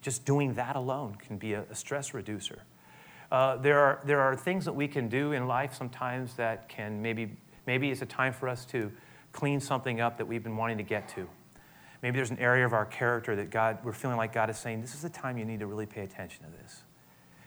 Just 0.02 0.26
doing 0.26 0.54
that 0.54 0.76
alone 0.76 1.16
can 1.16 1.38
be 1.38 1.54
a, 1.54 1.64
a 1.70 1.76
stress 1.76 2.14
reducer. 2.14 2.64
Uh, 3.36 3.58
there, 3.58 3.80
are, 3.80 4.00
there 4.06 4.22
are 4.22 4.36
things 4.36 4.64
that 4.64 4.74
we 4.74 4.88
can 4.88 5.10
do 5.10 5.34
in 5.34 5.46
life 5.46 5.74
sometimes 5.74 6.36
that 6.36 6.70
can 6.70 7.02
maybe 7.02 7.36
Maybe 7.66 7.90
it's 7.90 8.02
a 8.02 8.06
time 8.06 8.34
for 8.34 8.48
us 8.48 8.66
to 8.68 8.92
clean 9.32 9.60
something 9.60 10.00
up 10.00 10.18
that 10.18 10.28
we've 10.28 10.44
been 10.44 10.58
wanting 10.58 10.78
to 10.78 10.84
get 10.84 11.10
to. 11.10 11.28
Maybe 12.02 12.18
there's 12.18 12.32
an 12.32 12.40
area 12.40 12.66
of 12.66 12.74
our 12.74 12.86
character 12.86 13.36
that 13.36 13.50
God, 13.50 13.80
we're 13.84 13.92
feeling 13.92 14.18
like 14.18 14.34
God 14.34 14.50
is 14.50 14.58
saying, 14.58 14.82
this 14.82 14.94
is 14.94 15.02
the 15.02 15.10
time 15.10 15.38
you 15.38 15.46
need 15.46 15.60
to 15.60 15.68
really 15.68 15.86
pay 15.86 16.02
attention 16.02 16.46
to 16.46 16.52
this. 16.62 16.84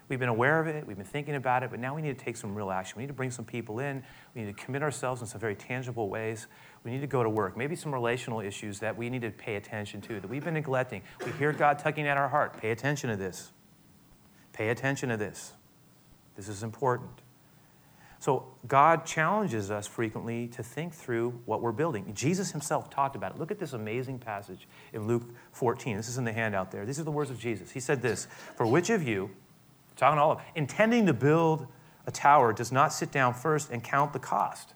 We've 0.09 0.19
been 0.19 0.27
aware 0.27 0.59
of 0.59 0.65
it, 0.65 0.87
we've 0.87 0.97
been 0.97 1.05
thinking 1.05 1.35
about 1.35 1.61
it, 1.61 1.69
but 1.69 1.79
now 1.79 1.95
we 1.95 2.01
need 2.01 2.17
to 2.17 2.25
take 2.25 2.35
some 2.35 2.55
real 2.55 2.71
action. 2.71 2.97
We 2.97 3.03
need 3.03 3.09
to 3.09 3.13
bring 3.13 3.29
some 3.29 3.45
people 3.45 3.79
in, 3.79 4.03
we 4.33 4.41
need 4.41 4.57
to 4.57 4.63
commit 4.63 4.81
ourselves 4.81 5.21
in 5.21 5.27
some 5.27 5.39
very 5.39 5.55
tangible 5.55 6.09
ways. 6.09 6.47
We 6.83 6.89
need 6.89 7.01
to 7.01 7.07
go 7.07 7.21
to 7.21 7.29
work. 7.29 7.55
Maybe 7.55 7.75
some 7.75 7.93
relational 7.93 8.39
issues 8.39 8.79
that 8.79 8.97
we 8.97 9.09
need 9.09 9.21
to 9.21 9.29
pay 9.29 9.55
attention 9.55 10.01
to, 10.01 10.19
that 10.19 10.27
we've 10.27 10.43
been 10.43 10.55
neglecting. 10.55 11.03
We 11.23 11.31
hear 11.33 11.53
God 11.53 11.77
tugging 11.77 12.07
at 12.07 12.17
our 12.17 12.27
heart. 12.27 12.59
Pay 12.59 12.71
attention 12.71 13.11
to 13.11 13.15
this. 13.15 13.51
Pay 14.51 14.69
attention 14.69 15.09
to 15.09 15.17
this. 15.17 15.53
This 16.39 16.47
is 16.47 16.63
important. 16.63 17.21
So, 18.19 18.45
God 18.65 19.05
challenges 19.05 19.69
us 19.69 19.87
frequently 19.87 20.47
to 20.47 20.63
think 20.63 20.93
through 20.93 21.31
what 21.45 21.61
we're 21.61 21.73
building. 21.73 22.13
Jesus 22.13 22.51
himself 22.51 22.89
talked 22.89 23.17
about 23.17 23.35
it. 23.35 23.39
Look 23.39 23.51
at 23.51 23.59
this 23.59 23.73
amazing 23.73 24.19
passage 24.19 24.65
in 24.93 25.05
Luke 25.05 25.23
14. 25.51 25.97
This 25.97 26.07
is 26.07 26.17
in 26.17 26.23
the 26.23 26.31
handout 26.31 26.71
there. 26.71 26.85
These 26.85 26.97
are 26.97 27.03
the 27.03 27.11
words 27.11 27.29
of 27.29 27.39
Jesus. 27.39 27.71
He 27.71 27.81
said 27.81 28.01
this 28.01 28.25
For 28.55 28.65
which 28.65 28.89
of 28.89 29.05
you, 29.05 29.31
talking 29.97 30.15
to 30.15 30.21
all 30.21 30.31
of, 30.31 30.41
intending 30.55 31.07
to 31.07 31.13
build 31.13 31.67
a 32.07 32.11
tower, 32.11 32.53
does 32.53 32.71
not 32.71 32.93
sit 32.93 33.11
down 33.11 33.33
first 33.33 33.69
and 33.69 33.83
count 33.83 34.13
the 34.13 34.19
cost, 34.19 34.73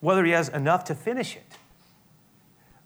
whether 0.00 0.24
he 0.24 0.32
has 0.32 0.48
enough 0.48 0.82
to 0.86 0.96
finish 0.96 1.36
it? 1.36 1.58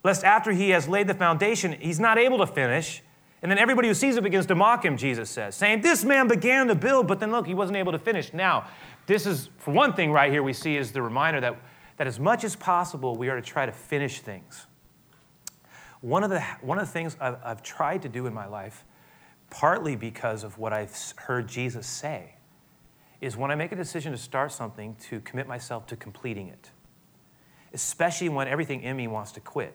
Lest 0.04 0.22
after 0.22 0.52
he 0.52 0.68
has 0.70 0.86
laid 0.86 1.06
the 1.06 1.14
foundation, 1.14 1.72
he's 1.80 1.98
not 1.98 2.18
able 2.18 2.36
to 2.36 2.46
finish. 2.46 3.02
And 3.42 3.50
then 3.50 3.58
everybody 3.58 3.88
who 3.88 3.94
sees 3.94 4.16
it 4.16 4.22
begins 4.22 4.46
to 4.46 4.54
mock 4.54 4.84
him, 4.84 4.96
Jesus 4.96 5.28
says, 5.28 5.56
saying, 5.56 5.80
This 5.80 6.04
man 6.04 6.28
began 6.28 6.68
to 6.68 6.76
build, 6.76 7.08
but 7.08 7.18
then 7.18 7.32
look, 7.32 7.46
he 7.46 7.54
wasn't 7.54 7.76
able 7.76 7.90
to 7.90 7.98
finish. 7.98 8.32
Now, 8.32 8.68
this 9.06 9.26
is, 9.26 9.50
for 9.58 9.72
one 9.72 9.94
thing, 9.94 10.12
right 10.12 10.30
here, 10.30 10.44
we 10.44 10.52
see 10.52 10.76
is 10.76 10.92
the 10.92 11.02
reminder 11.02 11.40
that, 11.40 11.56
that 11.96 12.06
as 12.06 12.20
much 12.20 12.44
as 12.44 12.54
possible, 12.54 13.16
we 13.16 13.28
are 13.28 13.36
to 13.36 13.42
try 13.42 13.66
to 13.66 13.72
finish 13.72 14.20
things. 14.20 14.66
One 16.00 16.22
of 16.22 16.30
the, 16.30 16.40
one 16.60 16.78
of 16.78 16.86
the 16.86 16.92
things 16.92 17.16
I've, 17.20 17.36
I've 17.44 17.62
tried 17.64 18.02
to 18.02 18.08
do 18.08 18.26
in 18.26 18.34
my 18.34 18.46
life, 18.46 18.84
partly 19.50 19.96
because 19.96 20.44
of 20.44 20.58
what 20.58 20.72
I've 20.72 20.96
heard 21.16 21.48
Jesus 21.48 21.86
say, 21.86 22.36
is 23.20 23.36
when 23.36 23.50
I 23.50 23.56
make 23.56 23.72
a 23.72 23.76
decision 23.76 24.12
to 24.12 24.18
start 24.18 24.52
something, 24.52 24.96
to 25.08 25.20
commit 25.20 25.48
myself 25.48 25.86
to 25.88 25.96
completing 25.96 26.48
it, 26.48 26.70
especially 27.72 28.28
when 28.28 28.46
everything 28.46 28.82
in 28.82 28.96
me 28.96 29.08
wants 29.08 29.32
to 29.32 29.40
quit. 29.40 29.74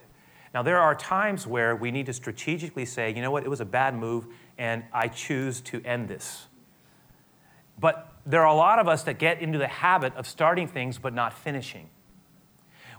Now, 0.54 0.64
there 0.64 0.80
are 0.80 0.96
times 0.96 1.46
where 1.46 1.76
we 1.76 1.92
need 1.92 2.06
to 2.06 2.14
strategically 2.14 2.86
say, 2.86 3.14
you 3.14 3.22
know 3.22 3.32
what, 3.32 3.44
it 3.44 3.50
was 3.50 3.62
a 3.62 3.66
bad 3.66 3.96
move, 3.96 4.28
and 4.58 4.84
I 4.94 5.08
choose 5.08 5.62
to 5.62 5.82
end 5.84 6.08
this. 6.08 6.48
But 7.80 8.12
there 8.26 8.42
are 8.42 8.48
a 8.48 8.56
lot 8.56 8.80
of 8.80 8.88
us 8.88 9.04
that 9.04 9.20
get 9.20 9.42
into 9.42 9.58
the 9.58 9.68
habit 9.68 10.16
of 10.16 10.28
starting 10.28 10.68
things 10.68 10.98
but 10.98 11.14
not 11.14 11.34
finishing. 11.34 11.90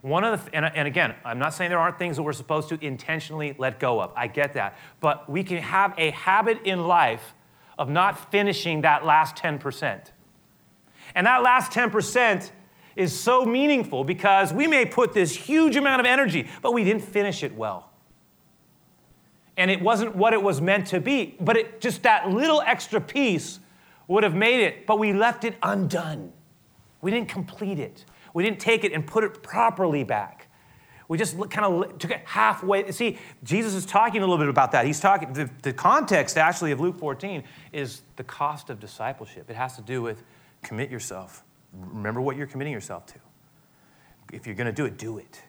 One 0.01 0.23
of 0.23 0.45
the, 0.45 0.55
and, 0.55 0.65
and 0.65 0.87
again, 0.87 1.15
I'm 1.25 1.39
not 1.39 1.55
saying 1.55 1.71
there 1.71 1.79
aren't 1.79 1.99
things 1.99 2.17
that 2.17 2.23
we're 2.23 2.33
supposed 2.33 2.69
to 2.69 2.85
intentionally 2.85 3.55
let 3.59 3.81
go 3.81 4.01
of. 4.01 4.13
I 4.15 4.29
get 4.29 4.55
that. 4.55 4.79
But 5.01 5.29
we 5.29 5.43
can 5.43 5.59
have 5.59 5.95
a 5.99 6.11
habit 6.11 6.61
in 6.65 6.87
life 6.87 7.35
of 7.79 7.89
not 7.89 8.31
finishing 8.31 8.83
that 8.83 9.05
last 9.05 9.37
10%. 9.37 10.13
And 11.15 11.27
that 11.27 11.43
last 11.43 11.73
10% 11.73 12.51
is 12.99 13.19
so 13.19 13.45
meaningful 13.45 14.03
because 14.03 14.53
we 14.53 14.67
may 14.67 14.85
put 14.85 15.15
this 15.15 15.35
huge 15.35 15.77
amount 15.77 16.01
of 16.01 16.07
energy, 16.07 16.49
but 16.61 16.75
we 16.75 16.83
didn't 16.83 17.05
finish 17.05 17.45
it 17.45 17.55
well. 17.55 17.91
And 19.57 19.71
it 19.71 19.81
wasn't 19.81 20.17
what 20.17 20.33
it 20.33 20.43
was 20.43 20.61
meant 20.61 20.89
to 20.89 21.01
be, 21.01 21.37
but 21.41 21.57
it 21.57 21.81
just 21.81 22.03
that 22.03 22.29
little 22.29 22.61
extra 22.61 23.01
piece 23.01 23.61
would 24.09 24.25
have 24.25 24.35
made 24.35 24.65
it, 24.65 24.85
but 24.85 24.99
we 24.99 25.13
left 25.13 25.45
it 25.45 25.55
undone. 25.63 26.33
We 27.01 27.13
didn't 27.13 27.29
complete 27.29 27.79
it. 27.79 28.05
We 28.35 28.43
didn't 28.43 28.59
take 28.59 28.83
it 28.83 28.93
and 28.93 29.07
put 29.07 29.23
it 29.23 29.43
properly 29.45 30.03
back. 30.03 30.49
We 31.07 31.17
just 31.19 31.39
kind 31.51 31.65
of 31.65 31.99
took 31.99 32.11
it 32.11 32.23
halfway. 32.25 32.91
See, 32.91 33.19
Jesus 33.45 33.75
is 33.75 33.87
talking 33.87 34.23
a 34.23 34.25
little 34.25 34.39
bit 34.39 34.49
about 34.49 34.73
that. 34.73 34.85
He's 34.87 35.01
talking, 35.01 35.33
the, 35.33 35.49
the 35.63 35.73
context 35.73 36.37
actually 36.37 36.73
of 36.73 36.81
Luke 36.81 36.99
14 36.99 37.45
is 37.73 38.03
the 38.17 38.25
cost 38.25 38.71
of 38.71 38.81
discipleship. 38.81 39.49
It 39.49 39.57
has 39.57 39.77
to 39.77 39.83
do 39.83 40.03
with 40.03 40.23
commit 40.63 40.91
yourself. 40.91 41.45
Remember 41.73 42.21
what 42.21 42.37
you're 42.37 42.47
committing 42.47 42.73
yourself 42.73 43.07
to. 43.07 43.15
If 44.33 44.47
you're 44.47 44.55
going 44.57 44.67
to 44.67 44.73
do 44.73 44.87
it, 44.87 44.99
do 44.99 45.19
it. 45.19 45.43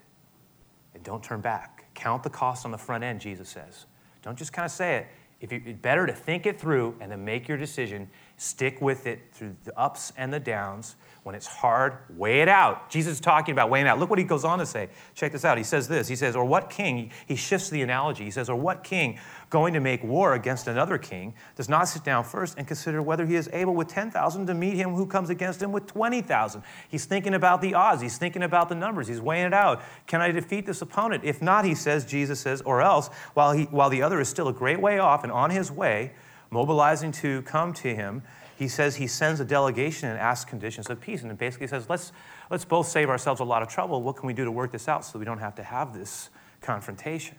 And 0.93 1.03
don't 1.03 1.23
turn 1.23 1.41
back. 1.41 1.85
Count 1.93 2.23
the 2.23 2.29
cost 2.29 2.65
on 2.65 2.71
the 2.71 2.77
front 2.77 3.03
end, 3.03 3.21
Jesus 3.21 3.49
says. 3.49 3.85
Don't 4.21 4.37
just 4.37 4.53
kind 4.53 4.65
of 4.65 4.71
say 4.71 4.97
it. 4.97 5.07
If 5.41 5.51
you, 5.51 5.61
it's 5.65 5.79
better 5.79 6.05
to 6.05 6.13
think 6.13 6.45
it 6.45 6.59
through 6.59 6.95
and 6.99 7.11
then 7.11 7.23
make 7.23 7.47
your 7.47 7.57
decision, 7.57 8.09
stick 8.37 8.81
with 8.81 9.07
it 9.07 9.21
through 9.31 9.55
the 9.63 9.77
ups 9.79 10.11
and 10.17 10.33
the 10.33 10.39
downs, 10.39 10.95
when 11.29 11.35
it's 11.35 11.45
hard, 11.45 11.93
weigh 12.17 12.41
it 12.41 12.49
out. 12.49 12.89
Jesus 12.89 13.13
is 13.13 13.19
talking 13.19 13.51
about 13.51 13.69
weighing 13.69 13.85
out. 13.85 13.99
Look 13.99 14.09
what 14.09 14.17
he 14.17 14.25
goes 14.25 14.43
on 14.43 14.57
to 14.57 14.65
say. 14.65 14.89
Check 15.13 15.31
this 15.31 15.45
out. 15.45 15.59
He 15.59 15.63
says 15.63 15.87
this. 15.87 16.07
He 16.07 16.15
says, 16.15 16.35
Or 16.35 16.43
what 16.43 16.71
king, 16.71 17.11
he 17.27 17.35
shifts 17.35 17.69
the 17.69 17.83
analogy. 17.83 18.23
He 18.23 18.31
says, 18.31 18.49
Or 18.49 18.55
what 18.55 18.83
king 18.83 19.19
going 19.51 19.75
to 19.75 19.79
make 19.79 20.03
war 20.03 20.33
against 20.33 20.67
another 20.67 20.97
king 20.97 21.35
does 21.55 21.69
not 21.69 21.87
sit 21.87 22.03
down 22.03 22.23
first 22.23 22.57
and 22.57 22.65
consider 22.65 22.99
whether 23.03 23.27
he 23.27 23.35
is 23.35 23.47
able 23.53 23.75
with 23.75 23.87
10,000 23.89 24.47
to 24.47 24.55
meet 24.55 24.73
him 24.73 24.95
who 24.95 25.05
comes 25.05 25.29
against 25.29 25.61
him 25.61 25.71
with 25.71 25.85
20,000? 25.85 26.63
He's 26.89 27.05
thinking 27.05 27.35
about 27.35 27.61
the 27.61 27.75
odds. 27.75 28.01
He's 28.01 28.17
thinking 28.17 28.41
about 28.41 28.67
the 28.67 28.73
numbers. 28.73 29.07
He's 29.07 29.21
weighing 29.21 29.45
it 29.45 29.53
out. 29.53 29.83
Can 30.07 30.21
I 30.21 30.31
defeat 30.31 30.65
this 30.65 30.81
opponent? 30.81 31.23
If 31.23 31.43
not, 31.43 31.63
he 31.63 31.75
says, 31.75 32.05
Jesus 32.05 32.39
says, 32.39 32.61
or 32.61 32.81
else, 32.81 33.09
while, 33.35 33.51
he, 33.51 33.65
while 33.65 33.91
the 33.91 34.01
other 34.01 34.19
is 34.19 34.29
still 34.29 34.47
a 34.47 34.53
great 34.53 34.81
way 34.81 34.97
off 34.97 35.23
and 35.23 35.31
on 35.31 35.51
his 35.51 35.71
way, 35.71 36.13
mobilizing 36.49 37.11
to 37.11 37.43
come 37.43 37.71
to 37.73 37.93
him, 37.93 38.23
he 38.59 38.67
says 38.67 38.97
he 38.97 39.07
sends 39.07 39.39
a 39.39 39.45
delegation 39.45 40.09
and 40.09 40.19
asks 40.19 40.49
conditions 40.49 40.89
of 40.89 40.99
peace. 40.99 41.21
And 41.21 41.31
it 41.31 41.37
basically 41.37 41.67
says, 41.67 41.89
let's, 41.89 42.11
let's 42.49 42.65
both 42.65 42.87
save 42.87 43.09
ourselves 43.09 43.39
a 43.39 43.45
lot 43.45 43.61
of 43.61 43.69
trouble. 43.69 44.03
What 44.03 44.17
can 44.17 44.27
we 44.27 44.33
do 44.33 44.43
to 44.43 44.51
work 44.51 44.73
this 44.73 44.89
out 44.89 45.05
so 45.05 45.17
we 45.17 45.23
don't 45.23 45.37
have 45.37 45.55
to 45.55 45.63
have 45.63 45.93
this 45.93 46.29
confrontation? 46.59 47.37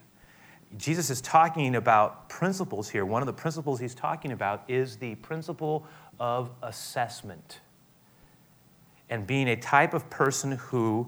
Jesus 0.78 1.10
is 1.10 1.20
talking 1.20 1.76
about 1.76 2.30
principles 2.30 2.88
here. 2.88 3.04
One 3.04 3.20
of 3.20 3.26
the 3.26 3.34
principles 3.34 3.80
he's 3.80 3.94
talking 3.94 4.32
about 4.32 4.64
is 4.66 4.96
the 4.96 5.14
principle 5.16 5.86
of 6.18 6.52
assessment 6.62 7.60
and 9.10 9.26
being 9.26 9.48
a 9.48 9.56
type 9.56 9.92
of 9.92 10.08
person 10.08 10.52
who 10.52 11.06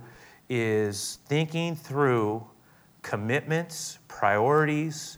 is 0.51 1.21
thinking 1.25 1.75
through 1.75 2.47
commitments, 3.01 3.99
priorities, 4.09 5.17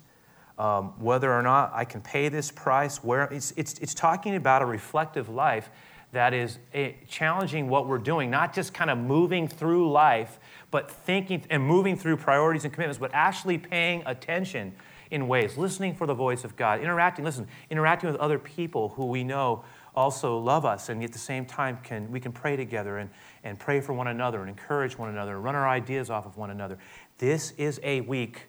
um, 0.59 0.95
whether 0.99 1.33
or 1.33 1.43
not 1.43 1.73
I 1.75 1.85
can 1.85 2.01
pay 2.01 2.29
this 2.29 2.51
price, 2.51 3.03
where 3.03 3.25
it's, 3.25 3.53
it's, 3.57 3.79
it's 3.79 3.95
talking 3.95 4.37
about 4.37 4.63
a 4.63 4.67
reflective 4.67 5.29
life 5.29 5.71
that 6.13 6.33
is 6.33 6.59
a, 6.73 6.77
eh, 6.77 6.93
challenging 7.09 7.69
what 7.69 7.89
we're 7.89 7.99
doing, 7.99 8.31
not 8.31 8.55
just 8.55 8.73
kind 8.73 8.89
of 8.89 8.99
moving 8.99 9.49
through 9.49 9.91
life, 9.91 10.39
but 10.71 10.91
thinking 10.91 11.45
and 11.51 11.63
moving 11.63 11.97
through 11.97 12.17
priorities 12.17 12.65
and 12.65 12.73
commitments, 12.73 12.99
but 12.99 13.11
actually 13.13 13.59
paying 13.59 14.03
attention 14.07 14.73
in 15.11 15.29
ways, 15.29 15.57
listening 15.57 15.95
for 15.95 16.07
the 16.07 16.15
voice 16.15 16.45
of 16.45 16.57
God, 16.57 16.81
interacting, 16.81 17.25
listen, 17.25 17.47
interacting 17.71 18.11
with 18.11 18.21
other 18.21 18.39
people 18.39 18.91
who 18.91 19.07
we 19.07 19.23
know 19.23 19.65
also 19.95 20.39
love 20.39 20.65
us 20.65 20.89
and 20.89 21.03
at 21.05 21.13
the 21.13 21.19
same 21.19 21.45
time 21.45 21.79
can 21.85 22.11
we 22.11 22.19
can 22.19 22.33
pray 22.33 22.57
together 22.57 22.99
and, 22.99 23.11
and 23.45 23.59
pray 23.59 23.81
for 23.81 23.93
one 23.93 24.09
another 24.09 24.41
and 24.41 24.49
encourage 24.49 24.99
one 24.99 25.09
another 25.09 25.37
and 25.37 25.45
run 25.45 25.55
our 25.55 25.69
ideas 25.69 26.11
off 26.11 26.27
of 26.27 26.37
one 26.37 26.51
another. 26.51 26.79
This 27.19 27.53
is 27.53 27.79
a 27.85 28.01
week 28.03 28.49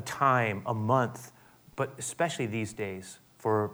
a 0.00 0.02
time, 0.02 0.62
a 0.64 0.72
month, 0.74 1.30
but 1.76 1.92
especially 1.98 2.46
these 2.46 2.72
days 2.72 3.18
for 3.38 3.72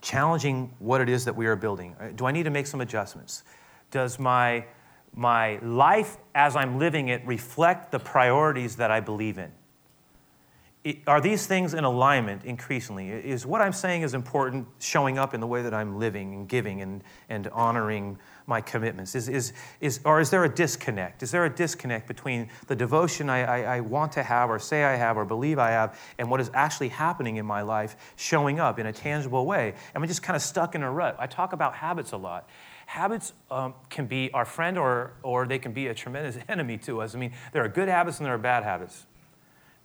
challenging 0.00 0.72
what 0.78 1.00
it 1.00 1.08
is 1.08 1.24
that 1.24 1.34
we 1.34 1.46
are 1.46 1.56
building. 1.56 1.96
Uh, 1.98 2.08
do 2.14 2.26
I 2.26 2.32
need 2.32 2.44
to 2.44 2.50
make 2.50 2.66
some 2.66 2.80
adjustments? 2.80 3.42
Does 3.90 4.18
my, 4.20 4.64
my 5.14 5.58
life 5.58 6.16
as 6.34 6.54
I'm 6.54 6.78
living 6.78 7.08
it 7.08 7.26
reflect 7.26 7.90
the 7.90 7.98
priorities 7.98 8.76
that 8.76 8.92
I 8.92 9.00
believe 9.00 9.38
in? 9.38 9.50
It, 10.84 10.98
are 11.06 11.20
these 11.20 11.46
things 11.46 11.74
in 11.74 11.84
alignment 11.84 12.44
increasingly? 12.44 13.08
Is 13.10 13.46
what 13.46 13.60
I'm 13.60 13.72
saying 13.72 14.02
is 14.02 14.14
important 14.14 14.66
showing 14.80 15.16
up 15.16 15.32
in 15.32 15.40
the 15.40 15.46
way 15.46 15.62
that 15.62 15.72
I'm 15.72 16.00
living 16.00 16.34
and 16.34 16.48
giving 16.48 16.82
and, 16.82 17.04
and 17.28 17.46
honoring 17.48 18.18
my 18.46 18.60
commitments? 18.60 19.14
Is, 19.14 19.28
is, 19.28 19.52
is, 19.80 20.00
or 20.04 20.20
is 20.20 20.30
there 20.30 20.42
a 20.42 20.52
disconnect? 20.52 21.22
Is 21.22 21.30
there 21.30 21.44
a 21.44 21.50
disconnect 21.50 22.08
between 22.08 22.48
the 22.66 22.74
devotion 22.74 23.30
I, 23.30 23.42
I, 23.44 23.76
I 23.76 23.80
want 23.80 24.10
to 24.12 24.24
have, 24.24 24.50
or 24.50 24.58
say 24.58 24.82
I 24.82 24.96
have, 24.96 25.16
or 25.16 25.24
believe 25.24 25.60
I 25.60 25.70
have, 25.70 25.96
and 26.18 26.28
what 26.28 26.40
is 26.40 26.50
actually 26.52 26.88
happening 26.88 27.36
in 27.36 27.46
my 27.46 27.62
life 27.62 28.14
showing 28.16 28.58
up 28.58 28.80
in 28.80 28.86
a 28.86 28.92
tangible 28.92 29.46
way? 29.46 29.74
Am 29.94 30.02
I 30.02 30.06
just 30.08 30.24
kind 30.24 30.34
of 30.34 30.42
stuck 30.42 30.74
in 30.74 30.82
a 30.82 30.90
rut? 30.90 31.14
I 31.16 31.28
talk 31.28 31.52
about 31.52 31.74
habits 31.74 32.10
a 32.10 32.16
lot. 32.16 32.48
Habits 32.86 33.34
um, 33.52 33.74
can 33.88 34.06
be 34.06 34.32
our 34.32 34.44
friend, 34.44 34.76
or, 34.76 35.12
or 35.22 35.46
they 35.46 35.60
can 35.60 35.72
be 35.72 35.86
a 35.86 35.94
tremendous 35.94 36.38
enemy 36.48 36.76
to 36.78 37.00
us. 37.00 37.14
I 37.14 37.18
mean, 37.18 37.32
there 37.52 37.64
are 37.64 37.68
good 37.68 37.88
habits 37.88 38.18
and 38.18 38.26
there 38.26 38.34
are 38.34 38.38
bad 38.38 38.64
habits. 38.64 39.06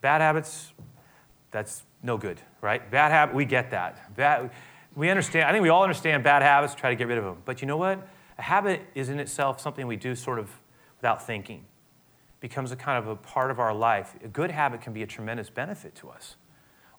Bad 0.01 0.21
habits, 0.21 0.73
that's 1.51 1.83
no 2.03 2.17
good, 2.17 2.39
right? 2.61 2.89
Bad 2.91 3.11
habit, 3.11 3.35
we 3.35 3.45
get 3.45 3.71
that. 3.71 4.15
Bad, 4.15 4.51
we 4.95 5.09
understand, 5.09 5.47
I 5.47 5.51
think 5.51 5.63
we 5.63 5.69
all 5.69 5.83
understand 5.83 6.23
bad 6.23 6.41
habits, 6.41 6.75
try 6.75 6.89
to 6.89 6.95
get 6.95 7.07
rid 7.07 7.17
of 7.17 7.23
them. 7.23 7.37
But 7.45 7.61
you 7.61 7.67
know 7.67 7.77
what? 7.77 8.07
A 8.37 8.41
habit 8.41 8.81
is 8.95 9.09
in 9.09 9.19
itself 9.19 9.59
something 9.59 9.87
we 9.87 9.95
do 9.95 10.15
sort 10.15 10.39
of 10.39 10.49
without 10.97 11.25
thinking. 11.25 11.59
It 11.59 12.41
becomes 12.41 12.71
a 12.71 12.75
kind 12.75 12.97
of 12.97 13.07
a 13.07 13.15
part 13.15 13.51
of 13.51 13.59
our 13.59 13.73
life. 13.73 14.15
A 14.23 14.27
good 14.27 14.51
habit 14.51 14.81
can 14.81 14.93
be 14.93 15.03
a 15.03 15.07
tremendous 15.07 15.49
benefit 15.49 15.95
to 15.95 16.09
us. 16.09 16.35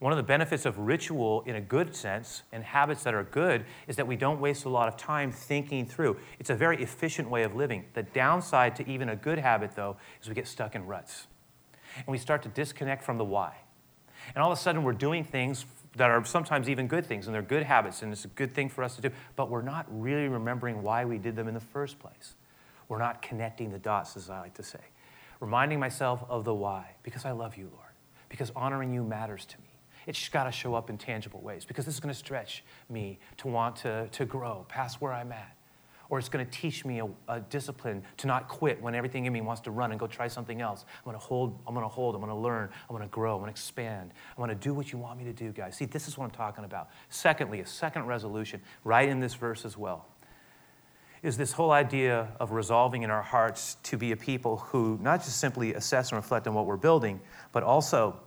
One 0.01 0.13
of 0.13 0.17
the 0.17 0.23
benefits 0.23 0.65
of 0.65 0.79
ritual 0.79 1.43
in 1.45 1.57
a 1.57 1.61
good 1.61 1.95
sense 1.95 2.43
and 2.53 2.63
habits 2.63 3.03
that 3.03 3.15
are 3.15 3.25
good 3.25 3.65
is 3.89 3.97
that 3.97 4.07
we 4.07 4.15
don't 4.15 4.41
waste 4.41 4.65
a 4.65 4.69
lot 4.69 4.87
of 4.87 4.97
time 4.97 5.33
thinking 5.33 5.87
through. 5.87 6.19
It's 6.39 6.51
a 6.51 6.55
very 6.55 6.81
efficient 6.81 7.29
way 7.29 7.43
of 7.43 7.57
living. 7.57 7.85
The 7.95 8.05
downside 8.05 8.77
to 8.77 8.89
even 8.89 9.09
a 9.09 9.17
good 9.17 9.39
habit, 9.39 9.73
though, 9.75 9.97
is 10.23 10.29
we 10.29 10.37
get 10.37 10.47
stuck 10.47 10.77
in 10.77 10.87
ruts. 10.87 11.27
And 11.99 12.09
we 12.09 12.19
start 12.19 12.43
to 12.43 12.49
disconnect 12.49 13.03
from 13.05 13.19
the 13.19 13.25
why. 13.25 13.55
And 14.35 14.43
all 14.43 14.53
of 14.53 14.59
a 14.59 14.61
sudden, 14.61 14.83
we're 14.83 14.93
doing 14.93 15.25
things 15.25 15.65
that 15.97 16.11
are 16.11 16.25
sometimes 16.25 16.69
even 16.69 16.87
good 16.87 17.05
things, 17.07 17.27
and 17.27 17.35
they're 17.35 17.43
good 17.43 17.63
habits, 17.63 18.03
and 18.03 18.13
it's 18.13 18.25
a 18.25 18.29
good 18.29 18.55
thing 18.55 18.69
for 18.69 18.85
us 18.85 18.97
to 18.97 19.03
do, 19.03 19.11
but 19.37 19.51
we're 19.51 19.63
not 19.63 19.87
really 19.89 20.29
remembering 20.29 20.83
why 20.83 21.05
we 21.05 21.19
did 21.19 21.35
them 21.35 21.49
in 21.49 21.55
the 21.55 21.61
first 21.61 21.99
place. 21.99 22.35
We're 22.89 22.99
not 22.99 23.21
connecting 23.23 23.71
the 23.71 23.79
dots, 23.79 24.17
as 24.17 24.31
I 24.31 24.41
like 24.41 24.55
to 24.55 24.63
say. 24.63 24.81
Reminding 25.41 25.81
myself 25.81 26.25
of 26.29 26.45
the 26.45 26.55
why, 26.55 26.95
because 27.03 27.25
I 27.25 27.33
love 27.33 27.57
you, 27.57 27.71
Lord, 27.73 27.93
because 28.29 28.51
honoring 28.55 28.93
you 28.93 29.03
matters 29.03 29.45
to 29.47 29.59
me. 29.59 29.65
It's 30.07 30.29
got 30.29 30.45
to 30.45 30.53
show 30.53 30.75
up 30.75 30.89
in 30.89 30.97
tangible 30.97 31.41
ways 31.41 31.67
because 31.67 31.85
this 31.85 31.95
is 31.95 32.01
going 32.01 32.15
to 32.15 32.19
stretch 32.19 32.65
me 32.89 33.19
to 33.39 33.49
want 33.49 33.77
to, 33.77 34.09
to 34.09 34.25
grow 34.25 34.65
past 34.69 35.01
where 35.03 35.13
I'm 35.13 35.33
at. 35.33 35.58
Or 36.11 36.19
it's 36.19 36.29
going 36.29 36.45
to 36.45 36.51
teach 36.51 36.85
me 36.85 37.01
a, 37.01 37.09
a, 37.29 37.41
discipline 37.41 38.03
to 38.17 38.27
not 38.27 38.49
quit 38.49 38.81
when 38.81 38.95
everything 38.95 39.27
in 39.27 39.33
me 39.33 39.43
wants 39.43 39.61
to 39.63 39.71
run 39.71 39.91
and 39.91 40.01
go 40.01 40.07
try 40.07 40.27
something 40.27 40.61
else. 40.61 40.87
I'm 40.99 41.05
going 41.05 41.15
to 41.15 41.25
hold, 41.25 41.59
I'm 41.67 41.75
going 41.75 41.85
to 41.85 41.89
hold, 41.89 42.15
I'm 42.15 42.23
going 42.23 42.33
to 42.33 42.39
learn, 42.39 42.71
I'm 42.89 42.97
going 42.97 43.07
to 43.07 43.13
grow, 43.13 43.35
I'm 43.35 43.41
going 43.41 43.49
to 43.49 43.53
expand. 43.53 44.13
I'm 44.31 44.37
going 44.37 44.49
to 44.49 44.55
do 44.55 44.73
what 44.73 44.91
you 44.91 44.99
want 44.99 45.19
me 45.19 45.25
to 45.25 45.33
do, 45.33 45.53
guys. 45.53 45.77
See, 45.77 45.85
this 45.85 46.09
is 46.09 46.17
what 46.17 46.25
I'm 46.25 46.31
talking 46.31 46.65
about. 46.65 46.89
Secondly, 47.11 47.61
a 47.61 47.67
second 47.67 48.07
resolution, 48.07 48.63
right 48.85 49.09
in 49.09 49.21
this 49.21 49.35
verse 49.35 49.65
as 49.65 49.77
well, 49.77 50.07
is 51.23 51.37
this 51.37 51.53
whole 51.53 51.73
idea 51.73 52.29
of 52.41 52.53
resolving 52.53 53.03
in 53.03 53.11
our 53.11 53.23
hearts 53.23 53.77
to 53.83 53.97
be 53.97 54.13
a 54.13 54.17
people 54.17 54.59
who 54.59 54.99
not 55.03 55.23
just 55.23 55.39
simply 55.39 55.75
assess 55.75 56.11
and 56.11 56.17
reflect 56.17 56.47
on 56.47 56.55
what 56.55 56.67
we're 56.67 56.77
building, 56.77 57.21
but 57.53 57.63
also 57.63 58.19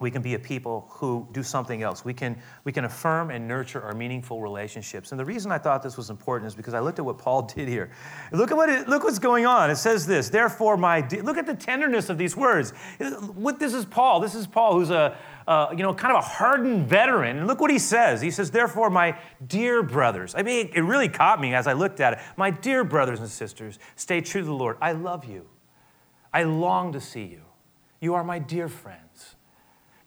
we 0.00 0.10
can 0.10 0.22
be 0.22 0.32
a 0.32 0.38
people 0.38 0.86
who 0.88 1.28
do 1.30 1.42
something 1.42 1.82
else. 1.82 2.06
We 2.06 2.14
can, 2.14 2.40
we 2.64 2.72
can 2.72 2.86
affirm 2.86 3.30
and 3.30 3.46
nurture 3.46 3.82
our 3.82 3.92
meaningful 3.92 4.40
relationships. 4.40 5.12
And 5.12 5.20
the 5.20 5.24
reason 5.26 5.52
I 5.52 5.58
thought 5.58 5.82
this 5.82 5.98
was 5.98 6.08
important 6.08 6.48
is 6.48 6.54
because 6.54 6.72
I 6.72 6.80
looked 6.80 6.98
at 6.98 7.04
what 7.04 7.18
Paul 7.18 7.42
did 7.54 7.68
here. 7.68 7.90
Look 8.32 8.50
at 8.50 8.56
what 8.56 8.70
it, 8.70 8.88
look 8.88 9.04
what's 9.04 9.18
going 9.18 9.44
on. 9.44 9.70
It 9.70 9.76
says 9.76 10.06
this, 10.06 10.30
therefore 10.30 10.78
my 10.78 11.06
look 11.22 11.36
at 11.36 11.46
the 11.46 11.54
tenderness 11.54 12.08
of 12.08 12.16
these 12.16 12.34
words. 12.34 12.72
What 13.34 13.58
this 13.58 13.74
is 13.74 13.84
Paul. 13.84 14.20
This 14.20 14.34
is 14.34 14.46
Paul 14.46 14.78
who's 14.78 14.90
a 14.90 15.16
you 15.76 15.82
know 15.82 15.92
kind 15.92 16.16
of 16.16 16.24
a 16.24 16.26
hardened 16.26 16.88
veteran. 16.88 17.36
And 17.36 17.46
look 17.46 17.60
what 17.60 17.70
he 17.70 17.78
says. 17.78 18.22
He 18.22 18.30
says, 18.30 18.50
therefore 18.50 18.88
my 18.88 19.18
dear 19.46 19.82
brothers. 19.82 20.34
I 20.34 20.42
mean, 20.42 20.70
it 20.74 20.80
really 20.80 21.10
caught 21.10 21.40
me 21.40 21.54
as 21.54 21.66
I 21.66 21.74
looked 21.74 22.00
at 22.00 22.14
it. 22.14 22.18
My 22.38 22.50
dear 22.50 22.84
brothers 22.84 23.20
and 23.20 23.28
sisters, 23.28 23.78
stay 23.96 24.22
true 24.22 24.40
to 24.40 24.46
the 24.46 24.54
Lord. 24.54 24.78
I 24.80 24.92
love 24.92 25.26
you. 25.26 25.46
I 26.32 26.44
long 26.44 26.92
to 26.92 27.00
see 27.00 27.24
you. 27.24 27.42
You 28.00 28.14
are 28.14 28.24
my 28.24 28.38
dear 28.38 28.68
friends. 28.68 29.36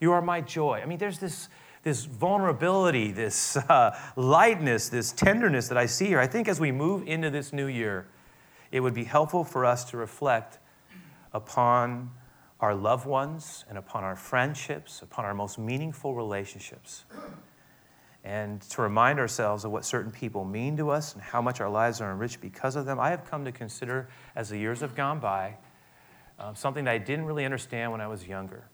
You 0.00 0.12
are 0.12 0.22
my 0.22 0.40
joy. 0.40 0.80
I 0.82 0.86
mean, 0.86 0.98
there's 0.98 1.18
this, 1.18 1.48
this 1.82 2.04
vulnerability, 2.04 3.12
this 3.12 3.56
uh, 3.68 3.98
lightness, 4.16 4.88
this 4.88 5.12
tenderness 5.12 5.68
that 5.68 5.78
I 5.78 5.86
see 5.86 6.06
here. 6.06 6.20
I 6.20 6.26
think 6.26 6.48
as 6.48 6.60
we 6.60 6.72
move 6.72 7.06
into 7.06 7.30
this 7.30 7.52
new 7.52 7.66
year, 7.66 8.06
it 8.72 8.80
would 8.80 8.94
be 8.94 9.04
helpful 9.04 9.44
for 9.44 9.64
us 9.64 9.84
to 9.90 9.96
reflect 9.96 10.58
upon 11.32 12.10
our 12.60 12.74
loved 12.74 13.06
ones 13.06 13.64
and 13.68 13.78
upon 13.78 14.04
our 14.04 14.16
friendships, 14.16 15.02
upon 15.02 15.24
our 15.24 15.34
most 15.34 15.58
meaningful 15.58 16.14
relationships. 16.14 17.04
And 18.24 18.62
to 18.62 18.80
remind 18.80 19.18
ourselves 19.18 19.64
of 19.64 19.70
what 19.70 19.84
certain 19.84 20.10
people 20.10 20.44
mean 20.44 20.76
to 20.78 20.90
us 20.90 21.12
and 21.12 21.22
how 21.22 21.42
much 21.42 21.60
our 21.60 21.68
lives 21.68 22.00
are 22.00 22.10
enriched 22.10 22.40
because 22.40 22.74
of 22.74 22.86
them. 22.86 22.98
I 22.98 23.10
have 23.10 23.26
come 23.26 23.44
to 23.44 23.52
consider, 23.52 24.08
as 24.34 24.48
the 24.48 24.56
years 24.56 24.80
have 24.80 24.94
gone 24.94 25.20
by, 25.20 25.58
uh, 26.38 26.54
something 26.54 26.84
that 26.84 26.92
I 26.92 26.98
didn't 26.98 27.26
really 27.26 27.44
understand 27.44 27.92
when 27.92 28.00
I 28.00 28.06
was 28.06 28.26
younger 28.26 28.64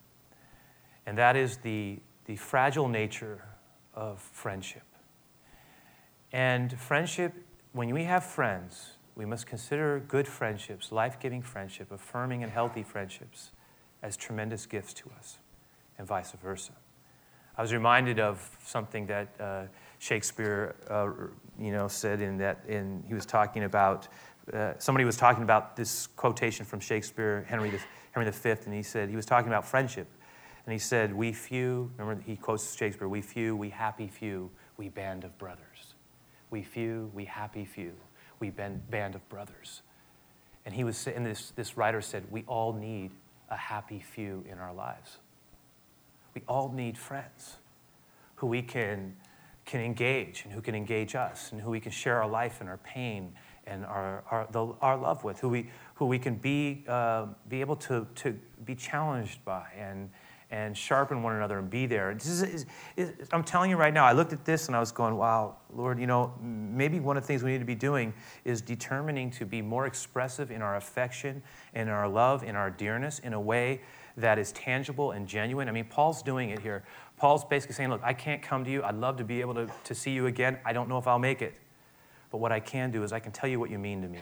and 1.07 1.19
that 1.19 1.37
is 1.37 1.59
the, 1.59 1.99
the 2.27 2.37
fragile 2.37 2.89
nature 2.89 3.45
of 3.95 4.21
friendship. 4.21 4.83
And 6.33 6.79
friendship, 6.79 7.35
when 7.73 7.93
we 7.93 8.05
have 8.05 8.25
friends, 8.25 8.93
we 9.17 9.25
must 9.25 9.47
consider 9.47 10.01
good 10.07 10.27
friendships, 10.27 10.93
life 10.93 11.19
giving 11.19 11.43
friendship, 11.43 11.91
affirming 11.91 12.43
and 12.43 12.53
healthy 12.53 12.83
friendships, 12.83 13.51
as 14.03 14.17
tremendous 14.17 14.67
gifts 14.67 14.95
to 14.95 15.11
us, 15.19 15.39
and 15.99 16.07
vice 16.07 16.33
versa. 16.43 16.73
I 17.59 17.63
was 17.63 17.73
reminded 17.73 18.19
of 18.19 18.57
something 18.65 19.07
that 19.07 19.29
uh, 19.39 19.65
Shakespeare, 19.99 20.77
uh, 20.89 21.11
you 21.59 21.73
know, 21.73 21.89
said 21.89 22.23
in 22.23 22.39
that. 22.39 22.65
In 22.67 23.05
he 23.07 23.13
was 23.13 23.27
talking 23.27 23.65
about 23.65 24.09
uh, 24.53 24.73
somebody 24.79 25.05
was 25.05 25.17
talking 25.17 25.43
about 25.43 25.77
this 25.77 26.07
quotation 26.07 26.65
from 26.65 26.81
Shakespeare, 26.81 27.45
Henry 27.49 27.71
the, 27.71 27.79
Henry 28.13 28.31
V, 28.31 28.51
and 28.65 28.75
he 28.75 28.83
said 28.83 29.09
he 29.09 29.17
was 29.17 29.27
talking 29.27 29.49
about 29.49 29.67
friendship, 29.67 30.09
and 30.67 30.73
he 30.73 30.79
said, 30.79 31.15
We 31.15 31.33
few, 31.33 31.91
remember 31.97 32.23
he 32.23 32.37
quotes 32.37 32.75
Shakespeare, 32.77 33.09
we 33.09 33.23
few, 33.23 33.57
we 33.57 33.71
happy 33.71 34.09
few, 34.09 34.51
we 34.77 34.89
band 34.89 35.25
of 35.25 35.37
brothers. 35.39 35.95
We 36.51 36.63
few, 36.63 37.11
we 37.15 37.25
happy 37.25 37.65
few, 37.65 37.93
we 38.41 38.51
band 38.51 39.15
of 39.15 39.29
brothers. 39.29 39.83
And 40.67 40.75
he 40.75 40.85
was 40.85 40.97
saying, 40.97 41.25
this, 41.25 41.53
this 41.53 41.77
writer 41.77 42.01
said, 42.01 42.25
we 42.31 42.45
all 42.47 42.73
need 42.73 43.13
a 43.49 43.57
happy 43.57 44.01
few 44.01 44.45
in 44.51 44.59
our 44.59 44.75
lives. 44.75 45.19
We 46.35 46.43
all 46.47 46.71
need 46.71 46.99
friends 46.99 47.57
who 48.37 48.47
we 48.47 48.63
can, 48.63 49.17
can 49.65 49.81
engage 49.81 50.43
and 50.45 50.53
who 50.53 50.61
can 50.61 50.75
engage 50.75 51.15
us 51.15 51.53
and 51.53 51.61
who 51.61 51.71
we 51.71 51.81
can 51.81 51.93
share 51.93 52.23
our 52.23 52.29
life 52.29 52.61
and 52.61 52.69
our 52.69 52.79
pain 52.79 53.33
and 53.67 53.85
our, 53.85 54.23
our, 54.31 54.49
the, 54.51 54.67
our 54.81 54.97
love 54.97 55.25
with, 55.25 55.41
who 55.41 55.49
we, 55.49 55.71
who 55.95 56.07
we 56.07 56.19
can 56.19 56.35
be, 56.35 56.85
uh, 56.89 57.27
be 57.49 57.61
able 57.61 57.77
to, 57.77 58.07
to 58.17 58.39
be 58.65 58.75
challenged 58.75 59.45
by 59.45 59.67
and, 59.79 60.11
and 60.51 60.77
sharpen 60.77 61.23
one 61.23 61.37
another 61.37 61.59
and 61.59 61.71
be 61.71 61.87
there. 61.87 62.11
Is, 62.11 62.43
is, 62.43 62.67
is, 62.97 63.13
I'm 63.33 63.45
telling 63.45 63.71
you 63.71 63.77
right 63.77 63.95
now, 63.95 64.05
I 64.05 64.13
looked 64.13 64.33
at 64.33 64.45
this 64.45 64.67
and 64.67 64.77
I 64.77 64.81
was 64.81 64.91
going, 64.91 65.17
wow, 65.17 65.57
Lord, 65.73 66.01
you 66.01 66.09
know, 66.09 66.35
maybe 66.43 66.99
one 66.99 67.17
of 67.17 67.23
the 67.23 67.27
things 67.27 67.45
we 67.45 67.53
need 67.53 67.61
to 67.61 67.65
be 67.65 67.77
doing 67.77 68.13
is 68.45 68.61
determining 68.61 69.31
to 69.33 69.47
be 69.47 69.63
more 69.63 69.87
expressive 69.87 70.51
in 70.51 70.61
our 70.61 70.77
affection, 70.77 71.43
in 71.75 71.89
our 71.89 72.09
love, 72.09 72.43
in 72.43 72.57
our 72.57 72.69
dearness, 72.69 73.21
in 73.21 73.33
a 73.33 73.41
way 73.41 73.81
that 74.17 74.39
is 74.39 74.51
tangible 74.53 75.13
and 75.13 75.29
genuine. 75.29 75.69
I 75.69 75.73
mean, 75.73 75.85
Paul's 75.85 76.21
doing 76.21 76.51
it 76.51 76.59
here. 76.59 76.83
Paul's 77.17 77.45
basically 77.45 77.75
saying, 77.75 77.91
look, 77.91 78.03
I 78.03 78.13
can't 78.13 78.43
come 78.43 78.65
to 78.65 78.71
you. 78.71 78.83
I'd 78.83 78.97
love 78.97 79.19
to 79.19 79.25
be 79.25 79.41
able 79.41 79.55
to, 79.55 79.69
to 79.85 79.95
see 79.95 80.11
you 80.11 80.27
again. 80.27 80.59
I 80.65 80.73
don't 80.73 80.89
know 80.89 80.99
if 80.99 81.07
I'll 81.07 81.19
make 81.19 81.43
it. 81.43 81.55
But 82.33 82.39
what 82.39 82.51
I 82.51 82.59
can 82.59 82.91
do 82.91 83.05
is 83.05 83.13
I 83.13 83.21
can 83.21 83.31
tell 83.31 83.49
you 83.49 83.61
what 83.61 83.71
you 83.71 83.79
mean 83.79 84.03
to 84.03 84.09
me. 84.09 84.21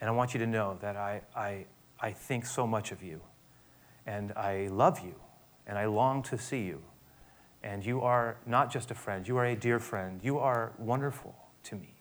And 0.00 0.08
I 0.08 0.12
want 0.12 0.32
you 0.32 0.38
to 0.40 0.46
know 0.46 0.78
that 0.80 0.96
I, 0.96 1.22
I, 1.34 1.64
I 1.98 2.12
think 2.12 2.46
so 2.46 2.68
much 2.68 2.92
of 2.92 3.02
you 3.02 3.20
and 4.08 4.32
I 4.32 4.68
love 4.72 5.00
you, 5.04 5.14
and 5.66 5.78
I 5.78 5.84
long 5.84 6.22
to 6.24 6.38
see 6.38 6.62
you. 6.62 6.82
And 7.62 7.84
you 7.84 8.00
are 8.00 8.38
not 8.46 8.72
just 8.72 8.90
a 8.90 8.94
friend, 8.94 9.28
you 9.28 9.36
are 9.36 9.44
a 9.44 9.54
dear 9.54 9.78
friend. 9.78 10.20
You 10.22 10.38
are 10.38 10.72
wonderful 10.78 11.34
to 11.64 11.76
me. 11.76 11.94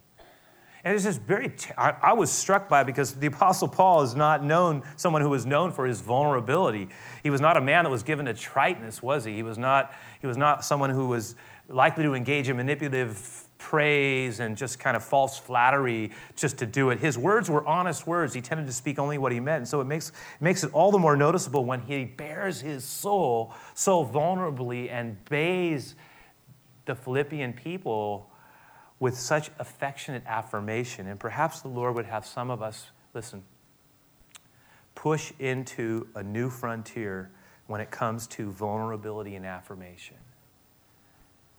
And 0.84 0.96
it's 0.96 1.04
just 1.04 1.20
very, 1.22 1.50
t- 1.50 1.72
I, 1.78 1.96
I 2.02 2.13
was 2.13 2.32
struck 2.32 2.70
by 2.70 2.82
it 2.82 2.86
because 2.86 3.15
the 3.15 3.28
Apostle 3.28 3.67
Paul 3.67 4.04
is 4.04 4.15
not 4.15 4.41
known, 4.41 4.84
someone 4.96 5.22
who 5.22 5.30
was 5.30 5.46
known 5.46 5.72
for 5.74 5.86
his 5.86 6.00
vulnerability. 6.00 6.88
He 7.24 7.30
was 7.30 7.41
not 7.41 7.58
a 7.58 7.62
man 7.62 7.84
that 7.84 7.89
was 7.89 8.04
given 8.04 8.28
to 8.28 8.34
triteness, 8.34 9.04
was 9.04 9.26
he? 9.26 9.36
He 9.36 9.43
was 9.43 9.58
not, 9.58 9.91
he 10.22 10.28
was 10.28 10.38
not 10.38 10.63
someone 10.63 10.91
who 10.91 11.08
was 11.08 11.36
likely 11.67 12.04
to 12.04 12.13
engage 12.13 12.48
in 12.48 12.56
manipulative 12.56 13.47
praise 13.58 14.39
and 14.39 14.56
just 14.56 14.80
kind 14.80 14.96
of 14.96 15.04
false 15.04 15.38
flattery 15.38 16.12
just 16.36 16.58
to 16.60 16.65
do 16.65 16.89
it. 16.89 17.00
His 17.00 17.17
words 17.17 17.50
were 17.50 17.65
honest 17.65 18.06
words. 18.08 18.34
He 18.34 18.41
tended 18.41 18.67
to 18.67 18.74
speak 18.74 19.00
only 19.00 19.17
what 19.17 19.32
he 19.32 19.39
meant. 19.39 19.58
And 19.58 19.67
so 19.67 19.82
it 19.82 19.86
makes, 19.86 20.10
it 20.10 20.41
makes 20.41 20.63
it 20.63 20.74
all 20.74 20.91
the 20.91 21.00
more 21.00 21.15
noticeable 21.17 21.65
when 21.65 21.82
he 21.82 22.06
bares 22.06 22.62
his 22.62 22.84
soul 22.84 23.54
so 23.74 24.06
vulnerably 24.06 24.91
and 24.91 25.24
bays 25.26 25.96
the 26.86 26.96
Philippian 26.96 27.54
people 27.54 28.30
with 29.00 29.17
such 29.17 29.52
affectionate 29.60 30.24
affirmation. 30.26 31.08
And 31.08 31.20
perhaps 31.20 31.62
the 31.62 31.67
Lord 31.67 31.96
would 31.96 32.06
have 32.06 32.26
some 32.26 32.50
of 32.50 32.62
us, 32.62 32.88
listen, 33.13 33.43
push 34.96 35.32
into 35.39 36.08
a 36.15 36.24
new 36.24 36.50
frontier 36.50 37.32
when 37.67 37.82
it 37.82 37.91
comes 37.91 38.26
to 38.28 38.52
vulnerability 38.52 39.36
and 39.36 39.46
affirmation. 39.46 40.17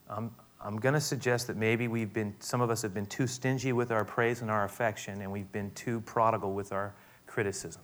Um, 0.09 0.35
I'm 0.61 0.79
going 0.79 0.95
to 0.95 1.01
suggest 1.01 1.47
that 1.47 1.57
maybe 1.57 1.87
we've 1.87 2.13
been, 2.13 2.35
some 2.41 2.61
of 2.61 2.69
us 2.69 2.83
have 2.83 2.93
been 2.93 3.07
too 3.07 3.27
stingy 3.29 3.73
with 3.73 3.93
our 3.93 4.05
praise 4.05 4.43
and 4.43 4.51
our 4.51 4.65
affection, 4.65 5.21
and 5.21 5.31
we've 5.31 5.51
been 5.53 5.71
too 5.73 6.01
prodigal 6.01 6.53
with 6.53 6.73
our 6.73 6.95
criticism. 7.27 7.83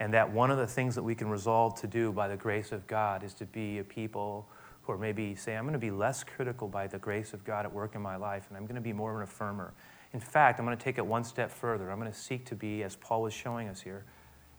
And 0.00 0.14
that 0.14 0.30
one 0.30 0.50
of 0.50 0.56
the 0.56 0.66
things 0.66 0.94
that 0.94 1.02
we 1.02 1.14
can 1.14 1.28
resolve 1.28 1.78
to 1.80 1.86
do 1.86 2.12
by 2.12 2.28
the 2.28 2.36
grace 2.36 2.72
of 2.72 2.86
God 2.86 3.22
is 3.22 3.34
to 3.34 3.46
be 3.46 3.78
a 3.78 3.84
people 3.84 4.48
who 4.82 4.92
are 4.92 4.98
maybe 4.98 5.34
say, 5.34 5.56
I'm 5.56 5.64
going 5.64 5.74
to 5.74 5.78
be 5.78 5.90
less 5.90 6.24
critical 6.24 6.68
by 6.68 6.86
the 6.86 6.98
grace 6.98 7.34
of 7.34 7.44
God 7.44 7.66
at 7.66 7.72
work 7.72 7.94
in 7.94 8.00
my 8.00 8.16
life, 8.16 8.46
and 8.48 8.56
I'm 8.56 8.64
going 8.64 8.76
to 8.76 8.80
be 8.80 8.94
more 8.94 9.14
of 9.14 9.20
an 9.20 9.26
affirmer. 9.26 9.72
In 10.14 10.20
fact, 10.20 10.58
I'm 10.58 10.64
going 10.64 10.76
to 10.76 10.82
take 10.82 10.96
it 10.96 11.04
one 11.04 11.24
step 11.24 11.50
further. 11.50 11.90
I'm 11.90 12.00
going 12.00 12.10
to 12.10 12.18
seek 12.18 12.46
to 12.46 12.54
be, 12.54 12.82
as 12.82 12.96
Paul 12.96 13.22
was 13.22 13.34
showing 13.34 13.68
us 13.68 13.82
here, 13.82 14.04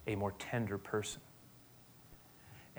a 0.05 0.13
more 0.13 0.33
tender 0.37 0.77
person. 0.77 1.21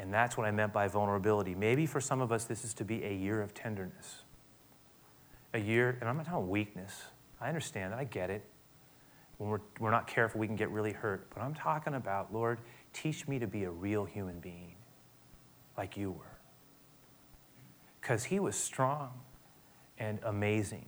And 0.01 0.15
that's 0.15 0.39
what 0.39 0.47
I 0.47 0.51
meant 0.51 0.73
by 0.73 0.89
vulnerability. 0.89 1.55
Maybe 1.55 1.85
for 1.85 2.01
some 2.01 2.23
of 2.23 2.33
us, 2.33 2.45
this 2.45 2.65
is 2.65 2.73
to 2.75 2.87
be 2.87 3.05
a 3.05 3.13
year 3.13 3.43
of 3.43 3.53
tenderness. 3.53 4.23
A 5.53 5.59
year, 5.61 5.99
and 6.01 6.09
I'm 6.09 6.17
not 6.17 6.25
talking 6.25 6.49
weakness. 6.49 7.05
I 7.39 7.49
understand 7.49 7.93
that. 7.93 7.99
I 7.99 8.05
get 8.05 8.31
it. 8.31 8.43
When 9.37 9.51
we're, 9.51 9.61
we're 9.79 9.91
not 9.91 10.07
careful, 10.07 10.41
we 10.41 10.47
can 10.47 10.57
get 10.57 10.71
really 10.71 10.93
hurt. 10.93 11.29
But 11.35 11.43
I'm 11.43 11.55
talking 11.55 11.95
about, 11.95 12.33
Lord, 12.33 12.61
teach 12.95 13.29
me 13.29 13.39
to 13.41 13.47
be 13.47 13.65
a 13.65 13.71
real 13.71 14.07
human 14.07 14.41
being 14.41 14.75
like 15.77 15.99
you 15.99 16.13
were. 16.13 16.39
because 18.01 18.25
he 18.25 18.41
was 18.41 18.57
strong 18.57 19.11
and 19.99 20.19
amazing. 20.25 20.87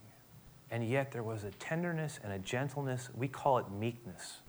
And 0.71 0.87
yet 0.87 1.11
there 1.11 1.23
was 1.23 1.43
a 1.43 1.51
tenderness 1.51 2.19
and 2.23 2.33
a 2.33 2.39
gentleness, 2.39 3.09
we 3.15 3.27
call 3.27 3.59
it 3.59 3.71
meekness, 3.71 4.39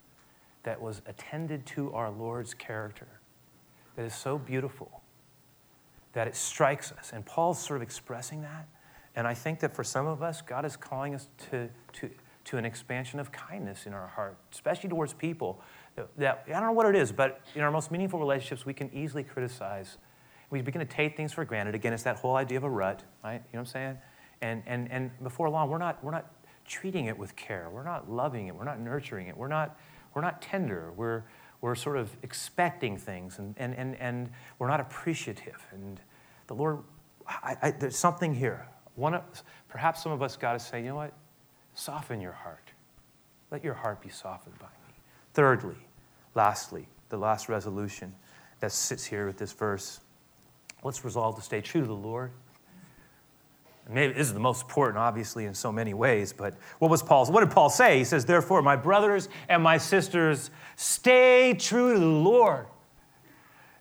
that 0.63 0.81
was 0.81 1.03
attended 1.07 1.67
to 1.67 1.93
our 1.93 2.11
Lord's 2.11 2.55
character 2.55 3.21
that 3.97 4.05
is 4.05 4.15
so 4.15 4.39
beautiful 4.39 5.03
that 6.13 6.29
it 6.29 6.37
strikes 6.37 6.93
us. 6.93 7.13
And 7.13 7.25
Paul's 7.25 7.59
sort 7.59 7.77
of 7.77 7.83
expressing 7.83 8.43
that. 8.43 8.69
And 9.17 9.27
I 9.27 9.35
think 9.35 9.61
that 9.61 9.75
for 9.75 9.85
some 9.85 10.07
of 10.07 10.23
us, 10.23 10.43
God 10.43 10.65
is 10.65 10.77
calling 10.77 11.15
us 11.15 11.29
to, 11.51 11.69
to, 11.95 12.11
to 12.45 12.57
an 12.57 12.65
expansion 12.65 13.21
of 13.21 13.31
kindness 13.31 13.87
in 13.87 13.93
our 13.93 14.09
heart, 14.09 14.37
especially 14.53 14.89
towards 14.89 15.13
people 15.13 15.61
that, 15.97 16.09
that, 16.19 16.45
I 16.49 16.53
don't 16.53 16.65
know 16.65 16.73
what 16.73 16.87
it 16.87 16.97
is, 16.97 17.13
but 17.13 17.41
in 17.55 17.63
our 17.63 17.71
most 17.71 17.91
meaningful 17.91 18.19
relationships, 18.19 18.67
we 18.67 18.75
can 18.75 18.91
easily 18.93 19.23
criticize. 19.23 19.99
We 20.51 20.63
begin 20.63 20.81
to 20.81 20.87
take 20.87 21.17
things 21.17 21.33
for 21.33 21.45
granted. 21.45 21.75
Again, 21.75 21.93
it's 21.93 22.03
that 22.03 22.17
whole 22.17 22.37
idea 22.37 22.59
of 22.59 22.65
a 22.65 22.71
rut, 22.71 23.03
right? 23.23 23.35
You 23.35 23.39
know 23.39 23.43
what 23.53 23.59
I'm 23.61 23.67
saying? 23.67 23.99
And, 24.41 24.63
and, 24.67 24.91
and 24.91 25.11
before 25.23 25.49
long, 25.49 25.71
we're 25.71 25.79
not, 25.79 26.03
we're 26.03 26.11
not 26.11 26.31
treating 26.65 27.07
it 27.07 27.17
with 27.17 27.37
care. 27.37 27.69
We're 27.73 27.85
not 27.85 28.11
loving 28.11 28.49
it. 28.49 28.55
We're 28.55 28.65
not 28.65 28.81
nurturing 28.81 29.29
it. 29.29 29.37
We're 29.37 29.49
not, 29.49 29.79
we're 30.15 30.23
not 30.23 30.43
tender. 30.43 30.93
We're, 30.97 31.23
we're 31.65 31.75
sort 31.75 31.97
of 31.97 32.15
expecting 32.23 32.99
things 32.99 33.39
and, 33.39 33.55
and, 33.57 33.75
and, 33.75 33.97
and 33.97 34.29
we're 34.59 34.69
not 34.69 34.81
appreciative. 34.81 35.67
And 35.73 35.99
the 36.47 36.53
Lord, 36.53 36.81
I, 37.27 37.57
I, 37.63 37.71
there's 37.71 37.97
something 37.97 38.35
here. 38.35 38.69
One 38.97 39.19
perhaps 39.71 40.03
some 40.03 40.13
of 40.13 40.21
us 40.21 40.37
got 40.37 40.53
to 40.53 40.59
say, 40.59 40.83
you 40.83 40.89
know 40.89 40.97
what? 40.97 41.15
Soften 41.73 42.21
your 42.21 42.33
heart. 42.33 42.71
Let 43.51 43.65
your 43.65 43.73
heart 43.73 44.03
be 44.03 44.11
softened 44.11 44.59
by 44.59 44.67
me. 44.67 44.95
Thirdly, 45.33 45.79
lastly, 46.35 46.87
the 47.09 47.17
last 47.17 47.49
resolution 47.49 48.15
that 48.61 48.71
sits 48.71 49.07
here 49.07 49.27
with 49.27 49.39
this 49.39 49.53
verse. 49.53 50.01
Let's 50.83 51.03
resolve 51.03 51.37
to 51.37 51.43
stay 51.43 51.63
true 51.63 51.81
to 51.81 51.87
the 51.87 51.95
Lord 51.95 52.31
maybe 53.89 54.13
this 54.15 54.27
is 54.27 54.35
the 54.35 54.41
most 54.41 54.63
important, 54.63 54.99
obviously, 54.99 55.45
in 55.45 55.55
so 55.55 55.71
many 55.71 55.95
ways, 55.95 56.33
but 56.33 56.55
what 56.79 56.91
was 56.91 57.03
Paul's? 57.03 57.31
What 57.31 57.41
did 57.41 57.51
Paul 57.51 57.69
say? 57.69 57.99
He 57.99 58.05
says, 58.05 58.25
Therefore, 58.25 58.63
my 58.63 58.77
brothers 58.77 59.29
and 59.49 59.63
my 59.63 59.79
sisters, 59.79 60.51
stay 60.77 61.55
true 61.55 61.95
to 61.95 61.99
the 61.99 62.07
Lord. 62.07 62.67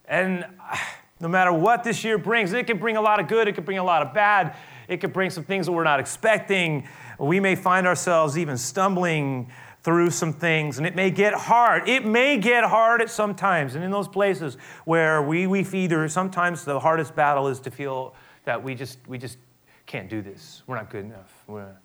And 0.05 0.45
no 1.19 1.27
matter 1.27 1.53
what 1.53 1.83
this 1.83 2.03
year 2.03 2.17
brings, 2.17 2.51
it 2.51 2.67
can 2.67 2.77
bring 2.77 2.97
a 2.97 3.01
lot 3.01 3.19
of 3.19 3.27
good, 3.27 3.47
it 3.47 3.55
could 3.55 3.65
bring 3.65 3.77
a 3.77 3.83
lot 3.83 4.01
of 4.01 4.13
bad, 4.13 4.55
it 4.87 4.97
could 4.97 5.13
bring 5.13 5.29
some 5.29 5.43
things 5.43 5.67
that 5.67 5.71
we're 5.71 5.85
not 5.85 5.99
expecting. 5.99 6.87
We 7.17 7.39
may 7.39 7.55
find 7.55 7.87
ourselves 7.87 8.37
even 8.37 8.57
stumbling 8.57 9.49
through 9.83 10.09
some 10.09 10.31
things, 10.31 10.77
and 10.77 10.87
it 10.87 10.95
may 10.95 11.11
get 11.11 11.33
hard. 11.33 11.87
It 11.89 12.05
may 12.05 12.37
get 12.37 12.63
hard 12.63 13.01
at 13.01 13.09
some 13.09 13.35
times. 13.35 13.75
And 13.75 13.83
in 13.83 13.91
those 13.91 14.07
places 14.07 14.57
where 14.85 15.21
we, 15.21 15.45
we 15.45 15.63
or 15.93 16.07
sometimes 16.07 16.63
the 16.63 16.79
hardest 16.79 17.15
battle 17.15 17.47
is 17.49 17.59
to 17.61 17.71
feel 17.71 18.15
that 18.45 18.63
we 18.63 18.75
just, 18.75 18.97
we 19.07 19.17
just 19.17 19.37
can't 19.85 20.09
do 20.09 20.21
this. 20.21 20.63
We're 20.67 20.75
not 20.75 20.89
good 20.89 21.05
enough. 21.05 21.43
We're, 21.47 21.75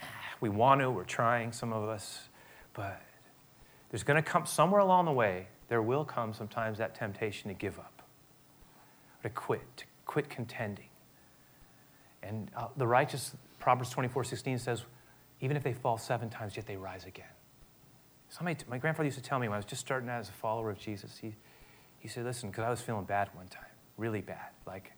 we 0.40 0.48
want 0.48 0.80
to, 0.80 0.90
we're 0.90 1.04
trying, 1.04 1.52
some 1.52 1.72
of 1.72 1.88
us, 1.88 2.28
but 2.74 3.00
there's 3.90 4.02
going 4.02 4.22
to 4.22 4.28
come 4.28 4.46
somewhere 4.46 4.80
along 4.80 5.06
the 5.06 5.12
way, 5.12 5.48
there 5.68 5.82
will 5.82 6.04
come 6.04 6.32
sometimes 6.32 6.78
that 6.78 6.94
temptation 6.94 7.48
to 7.48 7.54
give 7.54 7.78
up, 7.78 8.02
to 9.22 9.30
quit, 9.30 9.76
to 9.78 9.84
quit 10.06 10.28
contending. 10.28 10.88
And 12.22 12.50
uh, 12.56 12.68
the 12.76 12.86
righteous, 12.86 13.34
Proverbs 13.58 13.90
24 13.90 14.24
16 14.24 14.58
says, 14.58 14.84
even 15.40 15.56
if 15.56 15.62
they 15.62 15.72
fall 15.72 15.98
seven 15.98 16.30
times, 16.30 16.56
yet 16.56 16.66
they 16.66 16.76
rise 16.76 17.04
again. 17.04 17.26
Somebody, 18.28 18.58
my 18.68 18.78
grandfather 18.78 19.06
used 19.06 19.18
to 19.18 19.22
tell 19.22 19.38
me 19.38 19.48
when 19.48 19.54
I 19.54 19.58
was 19.58 19.64
just 19.64 19.80
starting 19.80 20.08
out 20.08 20.20
as 20.20 20.28
a 20.28 20.32
follower 20.32 20.70
of 20.70 20.78
Jesus, 20.78 21.16
he, 21.20 21.34
he 21.98 22.08
said, 22.08 22.24
listen, 22.24 22.50
because 22.50 22.64
I 22.64 22.70
was 22.70 22.80
feeling 22.80 23.04
bad 23.04 23.28
one 23.34 23.46
time, 23.46 23.62
really 23.96 24.20
bad. 24.20 24.50
Like, 24.66 24.92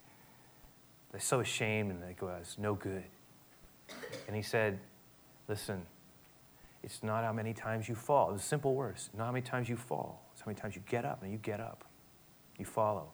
they're 1.11 1.21
so 1.21 1.41
ashamed 1.41 1.91
and 1.91 2.03
they 2.03 2.13
go, 2.13 2.29
it's 2.41 2.59
no 2.59 2.75
good. 2.75 3.05
And 4.27 4.37
he 4.37 4.43
said, 4.43 4.79
Listen, 5.49 5.85
it's 6.85 7.03
not 7.03 7.25
how 7.25 7.33
many 7.33 7.53
times 7.53 7.89
you 7.89 7.97
fall. 7.97 8.33
It's 8.33 8.45
simple 8.45 8.75
words. 8.75 9.11
Not 9.19 9.27
how 9.27 9.33
many 9.33 9.45
times 9.45 9.69
you 9.69 9.77
fall. 9.77 10.25
It's 10.33 10.41
how 10.41 10.47
many 10.47 10.61
times 10.61 10.77
you 10.77 10.83
get 10.89 11.05
up 11.05 11.23
and 11.23 11.33
you 11.33 11.39
get 11.39 11.59
up. 11.59 11.85
You 12.57 12.65
follow. 12.65 13.09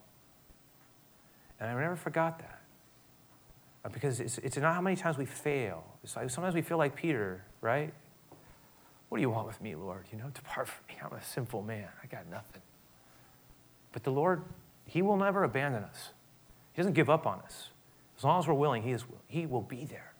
And 1.59 1.71
I 1.71 1.81
never 1.81 1.97
forgot 1.97 2.39
that. 2.41 2.61
Uh, 3.85 3.89
because 3.89 4.21
it's, 4.21 4.37
it's 4.39 4.59
not 4.59 4.75
how 4.75 4.83
many 4.83 4.97
times 4.97 5.17
we 5.17 5.25
fail. 5.25 5.83
It's 6.05 6.15
like 6.15 6.29
sometimes 6.29 6.55
we 6.55 6.61
feel 6.61 6.77
like 6.77 6.95
Peter, 6.95 7.43
right? 7.63 7.93
What 9.09 9.19
do 9.19 9.23
you 9.23 9.31
want 9.31 9.47
with 9.47 9.61
me, 9.63 9.75
Lord? 9.75 10.05
You 10.13 10.19
know, 10.19 10.29
depart 10.35 10.69
from 10.69 10.85
me. 10.89 10.97
I'm 11.03 11.17
a 11.17 11.23
sinful 11.23 11.63
man. 11.63 11.89
I 12.03 12.07
got 12.07 12.29
nothing. 12.29 12.63
But 13.93 14.05
the 14.05 14.11
Lord, 14.11 14.43
He 14.85 15.01
will 15.01 15.17
never 15.17 15.43
abandon 15.43 15.85
us. 15.85 16.11
He 16.75 16.83
doesn't 16.83 16.93
give 16.93 17.09
up 17.09 17.27
on 17.27 17.41
us. 17.41 17.71
As 18.17 18.25
long 18.25 18.39
as 18.39 18.49
we're 18.49 18.55
willing, 18.55 18.83
He, 18.83 18.93
is, 18.93 19.05
he 19.27 19.47
will 19.47 19.63
be 19.63 19.85
there 19.85 20.13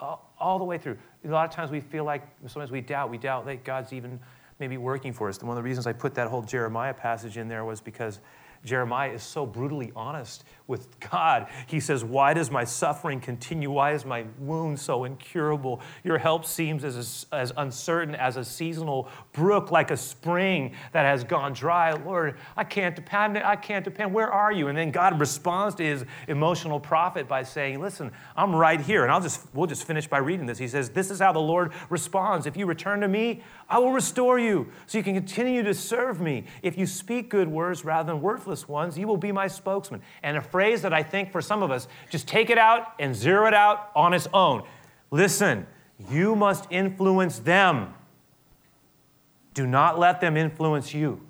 all, 0.00 0.32
all 0.38 0.58
the 0.58 0.64
way 0.64 0.78
through. 0.78 0.96
A 1.24 1.28
lot 1.28 1.48
of 1.48 1.54
times 1.54 1.70
we 1.70 1.80
feel 1.80 2.04
like, 2.04 2.22
sometimes 2.46 2.70
we 2.70 2.80
doubt, 2.80 3.10
we 3.10 3.18
doubt 3.18 3.46
that 3.46 3.64
God's 3.64 3.92
even 3.92 4.20
maybe 4.60 4.76
working 4.76 5.12
for 5.12 5.28
us. 5.28 5.38
And 5.38 5.48
one 5.48 5.56
of 5.56 5.62
the 5.62 5.68
reasons 5.68 5.86
I 5.86 5.92
put 5.92 6.14
that 6.14 6.28
whole 6.28 6.42
Jeremiah 6.42 6.94
passage 6.94 7.36
in 7.36 7.48
there 7.48 7.64
was 7.64 7.80
because 7.80 8.20
Jeremiah 8.64 9.12
is 9.12 9.22
so 9.22 9.46
brutally 9.46 9.92
honest 9.94 10.44
with 10.68 11.00
God. 11.00 11.48
He 11.66 11.80
says, 11.80 12.04
Why 12.04 12.34
does 12.34 12.50
my 12.50 12.64
suffering 12.64 13.20
continue? 13.20 13.70
Why 13.70 13.92
is 13.92 14.04
my 14.04 14.26
wound 14.38 14.78
so 14.78 15.04
incurable? 15.04 15.80
Your 16.04 16.18
help 16.18 16.44
seems 16.44 16.84
as, 16.84 17.26
as 17.32 17.52
uncertain 17.56 18.14
as 18.14 18.36
a 18.36 18.44
seasonal 18.44 19.08
brook, 19.32 19.70
like 19.70 19.90
a 19.90 19.96
spring 19.96 20.74
that 20.92 21.04
has 21.04 21.24
gone 21.24 21.54
dry. 21.54 21.92
Lord, 21.92 22.36
I 22.56 22.64
can't 22.64 22.94
depend. 22.94 23.38
I 23.38 23.56
can't 23.56 23.84
depend. 23.84 24.12
Where 24.12 24.30
are 24.30 24.52
you? 24.52 24.68
And 24.68 24.76
then 24.76 24.90
God 24.90 25.18
responds 25.18 25.74
to 25.76 25.84
his 25.84 26.04
emotional 26.28 26.78
prophet 26.78 27.26
by 27.26 27.42
saying, 27.44 27.80
Listen, 27.80 28.12
I'm 28.36 28.54
right 28.54 28.80
here. 28.80 29.04
And 29.04 29.10
I'll 29.10 29.22
just 29.22 29.46
we'll 29.54 29.66
just 29.66 29.84
finish 29.84 30.06
by 30.06 30.18
reading 30.18 30.44
this. 30.44 30.58
He 30.58 30.68
says, 30.68 30.90
This 30.90 31.10
is 31.10 31.18
how 31.18 31.32
the 31.32 31.38
Lord 31.38 31.72
responds. 31.88 32.46
If 32.46 32.56
you 32.56 32.66
return 32.66 33.00
to 33.00 33.08
me, 33.08 33.42
I 33.70 33.78
will 33.78 33.92
restore 33.92 34.38
you 34.38 34.70
so 34.86 34.98
you 34.98 35.04
can 35.04 35.14
continue 35.14 35.62
to 35.62 35.72
serve 35.72 36.20
me. 36.20 36.44
If 36.62 36.76
you 36.76 36.86
speak 36.86 37.30
good 37.30 37.48
words 37.48 37.84
rather 37.84 38.12
than 38.12 38.20
worthless 38.20 38.47
ones, 38.68 38.96
you 38.96 39.06
will 39.06 39.16
be 39.16 39.32
my 39.32 39.48
spokesman. 39.48 40.00
And 40.22 40.36
a 40.36 40.40
phrase 40.40 40.82
that 40.82 40.94
I 40.94 41.02
think 41.02 41.30
for 41.30 41.42
some 41.42 41.62
of 41.62 41.70
us, 41.70 41.88
just 42.08 42.26
take 42.26 42.48
it 42.48 42.58
out 42.58 42.94
and 42.98 43.14
zero 43.14 43.46
it 43.46 43.54
out 43.54 43.90
on 43.94 44.14
its 44.14 44.26
own. 44.32 44.62
Listen, 45.10 45.66
you 46.10 46.34
must 46.36 46.66
influence 46.70 47.40
them. 47.40 47.94
Do 49.54 49.66
not 49.66 49.98
let 49.98 50.20
them 50.20 50.36
influence 50.36 50.94
you. 50.94 51.20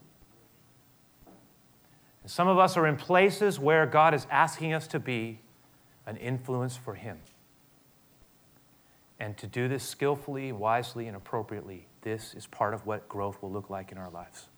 And 2.22 2.31
some 2.31 2.46
of 2.46 2.59
us 2.59 2.76
are 2.76 2.87
in 2.87 2.96
places 2.96 3.59
where 3.59 3.87
God 3.87 4.12
is 4.14 4.26
asking 4.31 4.74
us 4.74 4.87
to 4.88 4.98
be 4.98 5.40
an 6.07 6.16
influence 6.16 6.76
for 6.76 6.94
Him. 6.94 7.18
And 9.18 9.37
to 9.38 9.46
do 9.46 9.66
this 9.66 9.83
skillfully, 9.83 10.52
wisely, 10.52 11.07
and 11.07 11.16
appropriately, 11.16 11.87
this 12.02 12.35
is 12.35 12.46
part 12.46 12.74
of 12.74 12.87
what 12.87 13.09
growth 13.09 13.42
will 13.42 13.50
look 13.50 13.70
like 13.70 13.90
in 13.90 13.98
our 13.98 14.11
lives. 14.11 14.48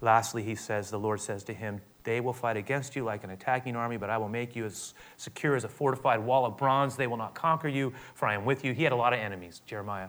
Lastly, 0.00 0.42
he 0.42 0.54
says, 0.54 0.90
the 0.90 0.98
Lord 0.98 1.20
says 1.20 1.42
to 1.44 1.54
him, 1.54 1.80
They 2.04 2.20
will 2.20 2.32
fight 2.32 2.56
against 2.56 2.94
you 2.96 3.04
like 3.04 3.24
an 3.24 3.30
attacking 3.30 3.76
army, 3.76 3.96
but 3.96 4.10
I 4.10 4.18
will 4.18 4.28
make 4.28 4.54
you 4.54 4.66
as 4.66 4.94
secure 5.16 5.56
as 5.56 5.64
a 5.64 5.68
fortified 5.68 6.20
wall 6.20 6.44
of 6.44 6.56
bronze. 6.56 6.96
They 6.96 7.06
will 7.06 7.16
not 7.16 7.34
conquer 7.34 7.68
you, 7.68 7.92
for 8.14 8.26
I 8.26 8.34
am 8.34 8.44
with 8.44 8.64
you. 8.64 8.72
He 8.72 8.82
had 8.82 8.92
a 8.92 8.96
lot 8.96 9.12
of 9.12 9.18
enemies, 9.18 9.62
Jeremiah. 9.66 10.08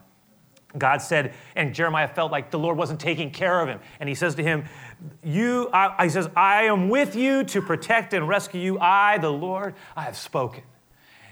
God 0.78 1.02
said, 1.02 1.34
and 1.56 1.74
Jeremiah 1.74 2.10
felt 2.10 2.32
like 2.32 2.52
the 2.52 2.60
Lord 2.60 2.78
wasn't 2.78 3.00
taking 3.00 3.32
care 3.32 3.62
of 3.62 3.70
him. 3.70 3.80
And 4.02 4.10
he 4.10 4.16
says 4.16 4.36
to 4.36 4.44
him, 4.44 4.66
You, 5.24 5.70
I, 5.72 6.04
he 6.04 6.10
says, 6.10 6.30
I 6.36 6.64
am 6.64 6.90
with 6.90 7.16
you 7.16 7.46
to 7.46 7.62
protect 7.62 8.14
and 8.14 8.28
rescue 8.28 8.60
you. 8.60 8.80
I, 8.80 9.18
the 9.18 9.32
Lord, 9.32 9.76
I 9.96 10.04
have 10.04 10.18
spoken. 10.18 10.64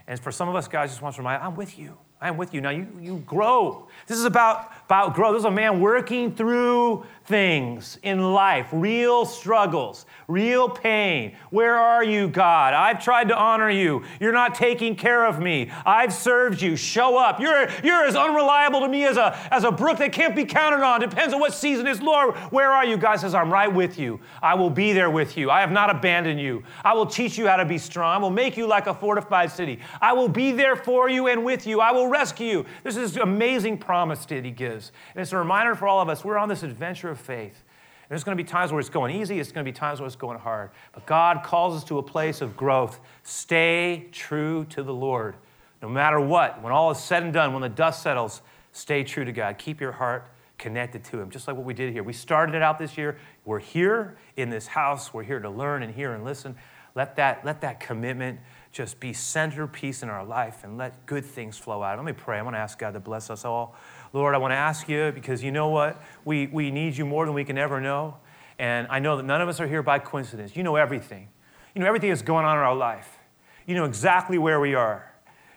And 0.07 0.19
for 0.19 0.31
some 0.31 0.47
of 0.47 0.55
us, 0.55 0.67
God 0.67 0.87
just 0.87 1.01
wants 1.01 1.17
to 1.17 1.21
remind, 1.21 1.43
I'm 1.43 1.55
with 1.55 1.77
you. 1.77 1.97
I'm 2.25 2.37
with 2.37 2.55
you. 2.55 2.61
Now 2.61 2.71
you, 2.71 2.87
you 2.99 3.17
grow. 3.19 3.87
This 4.07 4.17
is 4.17 4.25
about, 4.25 4.71
about 4.85 5.13
growth. 5.13 5.33
This 5.33 5.41
is 5.41 5.45
a 5.45 5.51
man 5.51 5.79
working 5.79 6.35
through 6.35 7.05
things 7.25 7.97
in 8.03 8.33
life, 8.33 8.67
real 8.71 9.25
struggles, 9.25 10.05
real 10.27 10.69
pain. 10.69 11.35
Where 11.49 11.75
are 11.75 12.03
you, 12.03 12.27
God? 12.27 12.73
I've 12.73 13.03
tried 13.03 13.29
to 13.29 13.37
honor 13.37 13.69
you. 13.69 14.03
You're 14.19 14.31
not 14.31 14.55
taking 14.55 14.95
care 14.95 15.25
of 15.25 15.39
me. 15.39 15.71
I've 15.85 16.13
served 16.13 16.61
you. 16.61 16.75
Show 16.75 17.17
up. 17.17 17.39
You're, 17.39 17.67
you're 17.83 18.05
as 18.05 18.15
unreliable 18.15 18.81
to 18.81 18.87
me 18.87 19.05
as 19.05 19.17
a, 19.17 19.37
as 19.51 19.63
a 19.63 19.71
brook 19.71 19.97
that 19.99 20.11
can't 20.11 20.35
be 20.35 20.45
counted 20.45 20.83
on. 20.83 20.99
Depends 20.99 21.33
on 21.33 21.39
what 21.39 21.53
season 21.53 21.87
is. 21.87 22.01
Lord, 22.01 22.35
where 22.51 22.71
are 22.71 22.85
you? 22.85 22.97
God 22.97 23.17
says, 23.17 23.33
I'm 23.33 23.51
right 23.51 23.71
with 23.71 23.97
you. 23.99 24.19
I 24.41 24.55
will 24.55 24.69
be 24.69 24.93
there 24.93 25.09
with 25.09 25.37
you. 25.37 25.49
I 25.51 25.61
have 25.61 25.71
not 25.71 25.89
abandoned 25.89 26.39
you. 26.39 26.63
I 26.83 26.93
will 26.93 27.07
teach 27.07 27.37
you 27.37 27.47
how 27.47 27.57
to 27.57 27.65
be 27.65 27.77
strong. 27.77 28.15
I 28.15 28.17
will 28.17 28.29
make 28.29 28.57
you 28.57 28.67
like 28.67 28.87
a 28.87 28.93
fortified 28.93 29.51
city. 29.51 29.79
I 30.01 30.13
will 30.13 30.29
be 30.29 30.51
there 30.51 30.75
for 30.75 31.09
you 31.09 31.27
and 31.27 31.43
with 31.43 31.65
you. 31.65 31.81
I 31.81 31.91
will 31.91 32.07
rescue 32.15 32.47
you. 32.47 32.65
This 32.83 32.95
is 32.95 33.17
amazing 33.17 33.77
promise 33.77 34.25
that 34.25 34.45
he 34.45 34.51
gives. 34.51 34.91
And 35.13 35.21
it's 35.21 35.33
a 35.33 35.37
reminder 35.37 35.75
for 35.75 35.87
all 35.87 36.01
of 36.01 36.09
us 36.09 36.23
we're 36.23 36.37
on 36.37 36.49
this 36.49 36.63
adventure 36.63 37.09
of 37.09 37.19
faith. 37.19 37.63
And 38.03 38.11
there's 38.11 38.23
going 38.23 38.37
to 38.37 38.43
be 38.43 38.47
times 38.47 38.71
where 38.71 38.79
it's 38.79 38.89
going 38.89 39.15
easy, 39.15 39.39
it's 39.39 39.51
going 39.51 39.65
to 39.65 39.71
be 39.71 39.75
times 39.75 39.99
where 39.99 40.07
it's 40.07 40.15
going 40.15 40.39
hard. 40.39 40.71
But 40.93 41.05
God 41.05 41.43
calls 41.43 41.75
us 41.75 41.83
to 41.85 41.97
a 41.97 42.03
place 42.03 42.41
of 42.41 42.55
growth. 42.55 42.99
Stay 43.23 44.07
true 44.11 44.65
to 44.69 44.83
the 44.83 44.93
Lord. 44.93 45.35
No 45.81 45.89
matter 45.89 46.19
what, 46.19 46.61
when 46.61 46.71
all 46.71 46.91
is 46.91 46.99
said 46.99 47.23
and 47.23 47.33
done, 47.33 47.51
when 47.51 47.61
the 47.61 47.69
dust 47.69 48.01
settles, 48.01 48.41
stay 48.71 49.03
true 49.03 49.25
to 49.25 49.31
God. 49.31 49.57
Keep 49.57 49.81
your 49.81 49.91
heart 49.91 50.27
connected 50.57 51.03
to 51.05 51.19
Him, 51.19 51.29
just 51.29 51.47
like 51.47 51.57
what 51.57 51.65
we 51.65 51.73
did 51.73 51.91
here. 51.91 52.03
We 52.03 52.13
started 52.13 52.55
it 52.55 52.61
out 52.61 52.79
this 52.79 52.97
year. 52.97 53.17
We're 53.43 53.59
here 53.59 54.17
in 54.37 54.49
this 54.49 54.67
house. 54.67 55.13
We're 55.13 55.23
here 55.23 55.39
to 55.39 55.49
learn 55.49 55.83
and 55.83 55.93
hear 55.93 56.13
and 56.13 56.23
listen. 56.23 56.55
Let 56.95 57.17
that, 57.17 57.45
let 57.45 57.61
that 57.61 57.79
commitment 57.81 58.39
just 58.71 58.99
be 58.99 59.13
centerpiece 59.13 60.01
in 60.01 60.09
our 60.09 60.25
life 60.25 60.63
and 60.63 60.77
let 60.77 61.05
good 61.05 61.25
things 61.25 61.57
flow 61.57 61.83
out. 61.83 61.97
Let 61.97 62.05
me 62.05 62.13
pray. 62.13 62.39
I 62.39 62.41
want 62.41 62.55
to 62.55 62.59
ask 62.59 62.79
God 62.79 62.91
to 62.91 62.99
bless 62.99 63.29
us 63.29 63.45
all. 63.45 63.75
Lord, 64.13 64.33
I 64.33 64.37
want 64.37 64.51
to 64.51 64.57
ask 64.57 64.87
you 64.87 65.11
because 65.13 65.43
you 65.43 65.51
know 65.51 65.69
what? 65.69 66.01
We, 66.23 66.47
we 66.47 66.71
need 66.71 66.95
you 66.95 67.05
more 67.05 67.25
than 67.25 67.35
we 67.35 67.43
can 67.43 67.57
ever 67.57 67.81
know. 67.81 68.17
And 68.57 68.87
I 68.89 68.99
know 68.99 69.17
that 69.17 69.23
none 69.23 69.41
of 69.41 69.49
us 69.49 69.59
are 69.59 69.67
here 69.67 69.83
by 69.83 69.99
coincidence. 69.99 70.55
You 70.55 70.63
know 70.63 70.77
everything. 70.77 71.27
You 71.73 71.81
know 71.81 71.87
everything 71.87 72.09
that's 72.09 72.21
going 72.21 72.45
on 72.45 72.57
in 72.57 72.63
our 72.63 72.75
life. 72.75 73.17
You 73.65 73.75
know 73.75 73.85
exactly 73.85 74.37
where 74.37 74.59
we 74.59 74.75
are. 74.75 75.11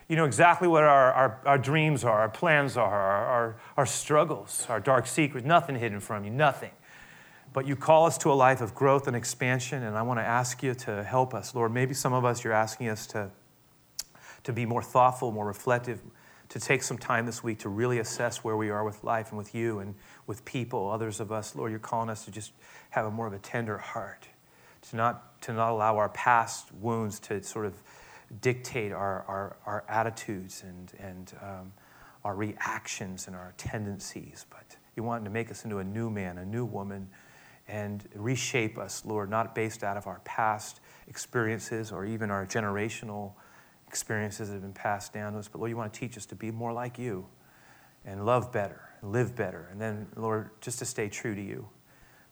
You 0.08 0.16
know 0.16 0.24
exactly 0.24 0.66
what 0.66 0.82
our, 0.82 1.12
our, 1.12 1.40
our 1.44 1.58
dreams 1.58 2.02
are, 2.02 2.20
our 2.20 2.30
plans 2.30 2.76
are, 2.76 3.00
our, 3.00 3.26
our, 3.26 3.56
our 3.76 3.86
struggles, 3.86 4.66
our 4.68 4.80
dark 4.80 5.06
secrets. 5.06 5.46
Nothing 5.46 5.76
hidden 5.76 6.00
from 6.00 6.24
you, 6.24 6.30
nothing. 6.30 6.70
But 7.58 7.66
you 7.66 7.74
call 7.74 8.06
us 8.06 8.16
to 8.18 8.30
a 8.30 8.34
life 8.34 8.60
of 8.60 8.72
growth 8.72 9.08
and 9.08 9.16
expansion, 9.16 9.82
and 9.82 9.98
I 9.98 10.02
want 10.02 10.20
to 10.20 10.24
ask 10.24 10.62
you 10.62 10.74
to 10.74 11.02
help 11.02 11.34
us. 11.34 11.56
Lord, 11.56 11.74
maybe 11.74 11.92
some 11.92 12.12
of 12.12 12.24
us, 12.24 12.44
you're 12.44 12.52
asking 12.52 12.88
us 12.88 13.04
to, 13.08 13.32
to 14.44 14.52
be 14.52 14.64
more 14.64 14.80
thoughtful, 14.80 15.32
more 15.32 15.44
reflective, 15.44 16.00
to 16.50 16.60
take 16.60 16.84
some 16.84 16.96
time 16.96 17.26
this 17.26 17.42
week 17.42 17.58
to 17.58 17.68
really 17.68 17.98
assess 17.98 18.44
where 18.44 18.56
we 18.56 18.70
are 18.70 18.84
with 18.84 19.02
life 19.02 19.30
and 19.30 19.38
with 19.38 19.56
you 19.56 19.80
and 19.80 19.96
with 20.28 20.44
people. 20.44 20.88
Others 20.88 21.18
of 21.18 21.32
us, 21.32 21.56
Lord, 21.56 21.72
you're 21.72 21.80
calling 21.80 22.10
us 22.10 22.24
to 22.26 22.30
just 22.30 22.52
have 22.90 23.06
a 23.06 23.10
more 23.10 23.26
of 23.26 23.32
a 23.32 23.40
tender 23.40 23.76
heart, 23.76 24.28
to 24.90 24.96
not, 24.96 25.42
to 25.42 25.52
not 25.52 25.72
allow 25.72 25.96
our 25.96 26.10
past 26.10 26.72
wounds 26.74 27.18
to 27.18 27.42
sort 27.42 27.66
of 27.66 27.74
dictate 28.40 28.92
our, 28.92 29.24
our, 29.26 29.56
our 29.66 29.84
attitudes 29.88 30.62
and, 30.62 30.92
and 31.00 31.32
um, 31.42 31.72
our 32.22 32.36
reactions 32.36 33.26
and 33.26 33.34
our 33.34 33.52
tendencies. 33.56 34.46
But 34.48 34.76
you 34.94 35.02
want 35.02 35.24
to 35.24 35.30
make 35.30 35.50
us 35.50 35.64
into 35.64 35.78
a 35.78 35.84
new 35.84 36.08
man, 36.08 36.38
a 36.38 36.44
new 36.44 36.64
woman, 36.64 37.08
and 37.68 38.08
reshape 38.14 38.78
us, 38.78 39.04
Lord, 39.04 39.30
not 39.30 39.54
based 39.54 39.84
out 39.84 39.96
of 39.96 40.06
our 40.06 40.20
past 40.24 40.80
experiences 41.06 41.92
or 41.92 42.04
even 42.04 42.30
our 42.30 42.46
generational 42.46 43.34
experiences 43.86 44.48
that 44.48 44.54
have 44.54 44.62
been 44.62 44.72
passed 44.72 45.12
down 45.12 45.32
to 45.32 45.38
us, 45.38 45.48
but 45.48 45.58
Lord, 45.58 45.70
you 45.70 45.76
want 45.76 45.92
to 45.92 45.98
teach 45.98 46.16
us 46.16 46.26
to 46.26 46.34
be 46.34 46.50
more 46.50 46.72
like 46.72 46.98
you 46.98 47.26
and 48.04 48.24
love 48.24 48.52
better 48.52 48.88
and 49.00 49.12
live 49.12 49.34
better. 49.34 49.68
And 49.70 49.80
then, 49.80 50.06
Lord, 50.16 50.50
just 50.60 50.78
to 50.80 50.84
stay 50.84 51.08
true 51.08 51.34
to 51.34 51.42
you, 51.42 51.68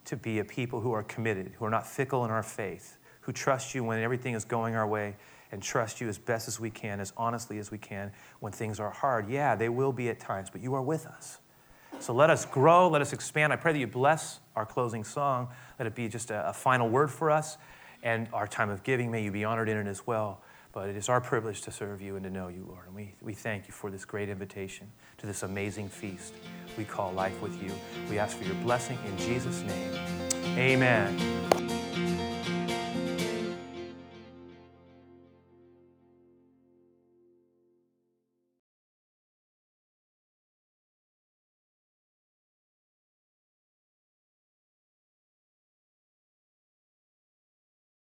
to 0.07 0.17
be 0.17 0.39
a 0.39 0.45
people 0.45 0.81
who 0.81 0.93
are 0.93 1.03
committed, 1.03 1.53
who 1.59 1.65
are 1.65 1.71
not 1.71 1.87
fickle 1.87 2.25
in 2.25 2.31
our 2.31 2.43
faith, 2.43 2.99
who 3.21 3.33
trust 3.33 3.75
you 3.75 3.85
when 3.85 4.01
everything 4.01 4.35
is 4.35 4.45
going 4.45 4.75
our 4.75 4.87
way 4.87 5.17
and 5.53 5.63
trust 5.63 6.01
you 6.01 6.09
as 6.09 6.19
best 6.19 6.49
as 6.49 6.61
we 6.61 6.71
can, 6.71 7.01
as 7.01 7.13
honestly 7.17 7.59
as 7.59 7.71
we 7.71 7.79
can 7.79 8.13
when 8.41 8.53
things 8.53 8.79
are 8.79 8.91
hard. 8.91 9.29
Yeah, 9.29 9.55
they 9.55 9.69
will 9.69 9.93
be 9.93 10.09
at 10.09 10.21
times, 10.21 10.51
but 10.51 10.61
you 10.61 10.75
are 10.75 10.83
with 10.83 11.07
us. 11.07 11.39
So 11.99 12.13
let 12.13 12.31
us 12.31 12.45
grow, 12.45 12.89
let 12.89 13.03
us 13.03 13.13
expand. 13.13 13.53
I 13.53 13.57
pray 13.57 13.73
that 13.73 13.79
you 13.79 13.87
bless 13.87 14.41
our 14.55 14.67
closing 14.67 15.05
song. 15.05 15.49
Let 15.79 15.87
it 15.87 15.95
be 15.95 16.09
just 16.09 16.31
a, 16.31 16.49
a 16.49 16.53
final 16.53 16.89
word 16.89 17.11
for 17.11 17.31
us 17.31 17.59
and 18.03 18.29
our 18.33 18.47
time 18.47 18.71
of 18.71 18.83
giving. 18.83 19.11
May 19.11 19.25
you 19.25 19.31
be 19.33 19.45
honored 19.45 19.69
in 19.69 19.77
it 19.77 19.87
as 19.87 20.07
well. 20.07 20.43
But 20.73 20.91
it 20.91 20.97
is 20.97 21.09
our 21.09 21.23
privilege 21.23 21.63
to 21.63 21.71
serve 21.71 22.03
you 22.03 22.17
and 22.17 22.25
to 22.25 22.31
know 22.31 22.49
you, 22.49 22.67
Lord. 22.69 22.87
And 22.87 22.95
we, 22.95 23.15
we 23.23 23.33
thank 23.33 23.67
you 23.67 23.73
for 23.73 23.91
this 23.91 24.05
great 24.05 24.29
invitation 24.29 24.93
to 25.17 25.27
this 25.27 25.43
amazing 25.43 25.89
feast 25.89 26.35
we 26.77 26.85
call 26.85 27.13
life 27.13 27.41
with 27.41 27.63
you. 27.63 27.73
We 28.11 28.19
ask 28.19 28.37
for 28.37 28.45
your 28.45 28.57
blessing 28.57 28.99
in 29.07 29.17
Jesus' 29.17 29.63
name. 29.63 29.95
Amen. 30.59 31.66